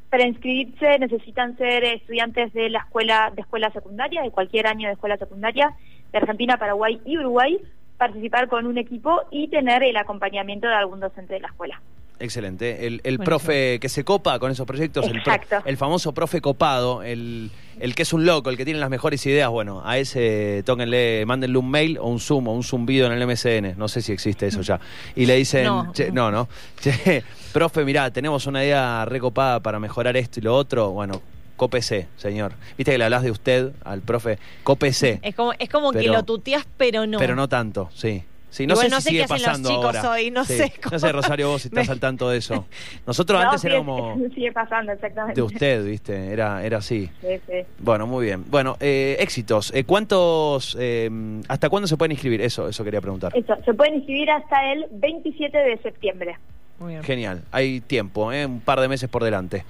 Para 0.09 0.25
inscribirse 0.25 0.99
necesitan 0.99 1.57
ser 1.57 1.83
estudiantes 1.83 2.53
de 2.53 2.69
la 2.69 2.79
escuela 2.79 3.29
de 3.35 3.41
escuela 3.41 3.69
secundaria, 3.71 4.21
de 4.21 4.31
cualquier 4.31 4.67
año 4.67 4.87
de 4.87 4.93
escuela 4.93 5.17
secundaria, 5.17 5.75
de 6.13 6.17
Argentina, 6.17 6.55
Paraguay 6.55 7.01
y 7.05 7.17
Uruguay, 7.17 7.59
participar 8.05 8.47
con 8.47 8.65
un 8.65 8.79
equipo 8.79 9.21
y 9.29 9.47
tener 9.47 9.83
el 9.83 9.95
acompañamiento 9.95 10.67
de 10.67 10.73
algún 10.73 10.99
docente 10.99 11.35
de 11.35 11.39
la 11.41 11.49
escuela. 11.49 11.79
Excelente. 12.19 12.87
El, 12.87 12.99
el 13.03 13.19
profe 13.19 13.79
que 13.79 13.89
se 13.89 14.03
copa 14.03 14.39
con 14.39 14.51
esos 14.51 14.65
proyectos, 14.65 15.05
el, 15.05 15.21
pro- 15.21 15.33
Exacto. 15.33 15.57
el 15.67 15.77
famoso 15.77 16.11
profe 16.11 16.41
copado, 16.41 17.03
el, 17.03 17.51
el 17.79 17.93
que 17.95 18.01
es 18.01 18.11
un 18.13 18.25
loco, 18.25 18.49
el 18.49 18.57
que 18.57 18.65
tiene 18.65 18.79
las 18.79 18.89
mejores 18.89 19.23
ideas, 19.27 19.49
bueno, 19.49 19.81
a 19.85 19.99
ese 19.99 20.63
tóquenle, 20.65 21.23
mándenle 21.27 21.57
un 21.59 21.69
mail 21.69 21.97
o 21.99 22.07
un 22.07 22.19
Zoom 22.19 22.47
o 22.47 22.53
un 22.53 22.63
zumbido 22.63 23.05
en 23.05 23.13
el 23.13 23.27
MSN, 23.27 23.77
no 23.77 23.87
sé 23.87 24.01
si 24.01 24.11
existe 24.11 24.47
eso 24.47 24.61
ya. 24.61 24.79
Y 25.15 25.25
le 25.27 25.35
dicen, 25.35 25.65
No. 25.65 25.91
"Che, 25.93 26.11
no, 26.11 26.29
no, 26.31 26.47
Che, 26.79 27.23
profe, 27.53 27.83
mirá, 27.85 28.09
tenemos 28.11 28.45
una 28.47 28.63
idea 28.63 29.05
recopada 29.05 29.59
para 29.59 29.79
mejorar 29.79 30.15
esto 30.17 30.39
y 30.39 30.43
lo 30.43 30.55
otro, 30.55 30.91
bueno, 30.91 31.21
cópese, 31.65 32.07
señor. 32.17 32.53
Viste 32.75 32.91
que 32.91 32.97
le 32.97 33.03
hablas 33.03 33.21
de 33.21 33.29
usted 33.29 33.71
al 33.83 34.01
profe, 34.01 34.39
cópese, 34.63 35.19
Es 35.21 35.35
como, 35.35 35.53
es 35.59 35.69
como 35.69 35.91
que 35.91 36.07
lo 36.07 36.23
tuteas, 36.23 36.65
pero 36.75 37.05
no. 37.05 37.19
pero 37.19 37.35
no 37.35 37.47
tanto, 37.47 37.87
sí. 37.93 38.23
Sí, 38.49 38.65
no 38.65 38.73
Igual 38.73 38.87
sé 38.87 38.89
no 38.89 38.97
si 38.97 39.03
sé 39.03 39.09
sigue 39.09 39.19
qué 39.19 39.23
hacen 39.25 39.35
los 39.37 39.45
pasando 39.45 39.69
chicos 39.69 39.95
ahora. 39.97 40.09
hoy, 40.11 40.31
no 40.31 40.43
Sí. 40.43 40.57
sé 40.57 40.73
No 40.91 40.97
sé, 40.99 41.11
Rosario, 41.11 41.49
vos 41.49 41.61
si 41.61 41.67
estás 41.67 41.87
al 41.89 41.99
tanto 41.99 42.29
de 42.31 42.39
eso. 42.39 42.65
Nosotros 43.05 43.39
No, 43.39 43.45
antes 43.45 43.61
sigue- 43.61 43.75
era 43.75 43.85
como 43.85 44.17
Sigue 44.35 44.51
pasando, 44.51 44.91
exactamente. 44.91 45.39
de 45.39 45.45
usted, 45.45 45.85
¿viste? 45.85 46.33
Era, 46.33 46.65
era 46.65 46.79
así. 46.79 47.09
Sí, 47.21 47.27
sí. 47.47 47.53
Bueno, 47.77 48.07
muy 48.07 48.25
bien. 48.25 48.43
Bueno, 48.49 48.75
eh, 48.79 49.15
éxitos. 49.19 49.71
Eh, 49.75 49.83
¿Cuántos, 49.83 50.75
eh, 50.79 51.09
hasta 51.47 51.69
cuándo 51.69 51.87
se 51.87 51.95
pueden 51.95 52.11
inscribir? 52.13 52.41
Eso, 52.41 52.67
eso 52.67 52.83
quería 52.83 52.99
preguntar. 53.01 53.31
Eso, 53.37 53.53
se 53.63 53.73
pueden 53.75 53.97
inscribir 53.97 54.31
hasta 54.31 54.73
el 54.73 54.87
27 54.91 55.55
de 55.57 55.77
septiembre. 55.77 56.37
Muy 56.79 56.93
bien. 56.93 57.03
Genial. 57.03 57.43
Hay 57.51 57.79
tiempo, 57.81 58.33
¿eh? 58.33 58.45
Un 58.47 58.59
par 58.59 58.81
de 58.81 58.87
meses 58.89 59.07
por 59.07 59.23
delante. 59.23 59.63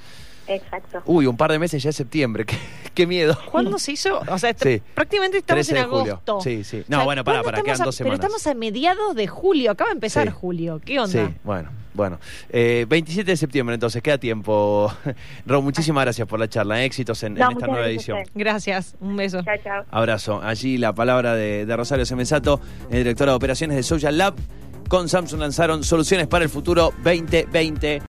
Exacto. 0.55 1.01
Uy, 1.05 1.25
un 1.27 1.37
par 1.37 1.51
de 1.51 1.59
meses 1.59 1.81
ya 1.81 1.89
es 1.91 1.95
septiembre. 1.95 2.45
Qué, 2.45 2.57
qué 2.93 3.07
miedo. 3.07 3.37
¿Cuándo 3.51 3.79
se 3.79 3.93
hizo? 3.93 4.19
O 4.27 4.37
sea, 4.37 4.53
Sí. 4.57 4.81
prácticamente 4.93 5.37
estamos 5.37 5.65
13 5.67 5.71
en 5.71 5.89
de 5.89 5.97
julio. 5.97 6.13
agosto. 6.13 6.41
Sí, 6.41 6.63
sí. 6.63 6.83
No, 6.87 7.03
bueno, 7.05 7.23
pará, 7.23 7.41
¿cuándo 7.41 7.51
pará, 7.57 7.63
quedan 7.63 7.81
a- 7.81 7.85
dos 7.85 7.95
semanas. 7.95 8.19
Pero 8.19 8.27
estamos 8.33 8.47
a 8.47 8.59
mediados 8.59 9.15
de 9.15 9.27
julio, 9.27 9.71
acaba 9.71 9.89
de 9.89 9.95
empezar 9.95 10.27
Sí. 10.27 10.33
julio. 10.35 10.81
¿Qué 10.83 10.99
onda? 10.99 11.27
Sí, 11.27 11.33
bueno, 11.43 11.69
bueno. 11.93 12.19
Eh, 12.49 12.85
27 12.89 13.31
de 13.31 13.37
septiembre, 13.37 13.73
entonces, 13.75 14.01
queda 14.01 14.17
tiempo. 14.17 14.93
Ro, 15.45 15.61
muchísimas 15.61 16.03
gracias 16.03 16.27
por 16.27 16.39
la 16.39 16.47
charla. 16.49 16.83
Éxitos 16.83 17.23
en, 17.23 17.33
esta 17.37 17.49
nueva 17.67 17.87
edición. 17.87 18.19
Gracias, 18.35 18.95
un 18.99 19.15
beso. 19.15 19.41
Chao, 19.43 19.55
chao. 19.63 19.85
Abrazo. 19.91 20.41
Allí 20.43 20.77
la 20.77 20.93
palabra 20.93 21.33
de, 21.35 21.65
de 21.65 21.77
Rosario 21.77 22.05
Semenzato, 22.05 22.59
eh, 22.89 22.97
directora 22.97 23.31
de 23.31 23.35
operaciones 23.37 23.77
de 23.77 23.83
Social 23.83 24.17
Lab. 24.17 24.35
Con 24.87 25.07
Samsung 25.07 25.39
lanzaron 25.39 25.85
soluciones 25.85 26.27
para 26.27 26.43
el 26.43 26.49
futuro 26.49 26.91
2020. 27.01 27.99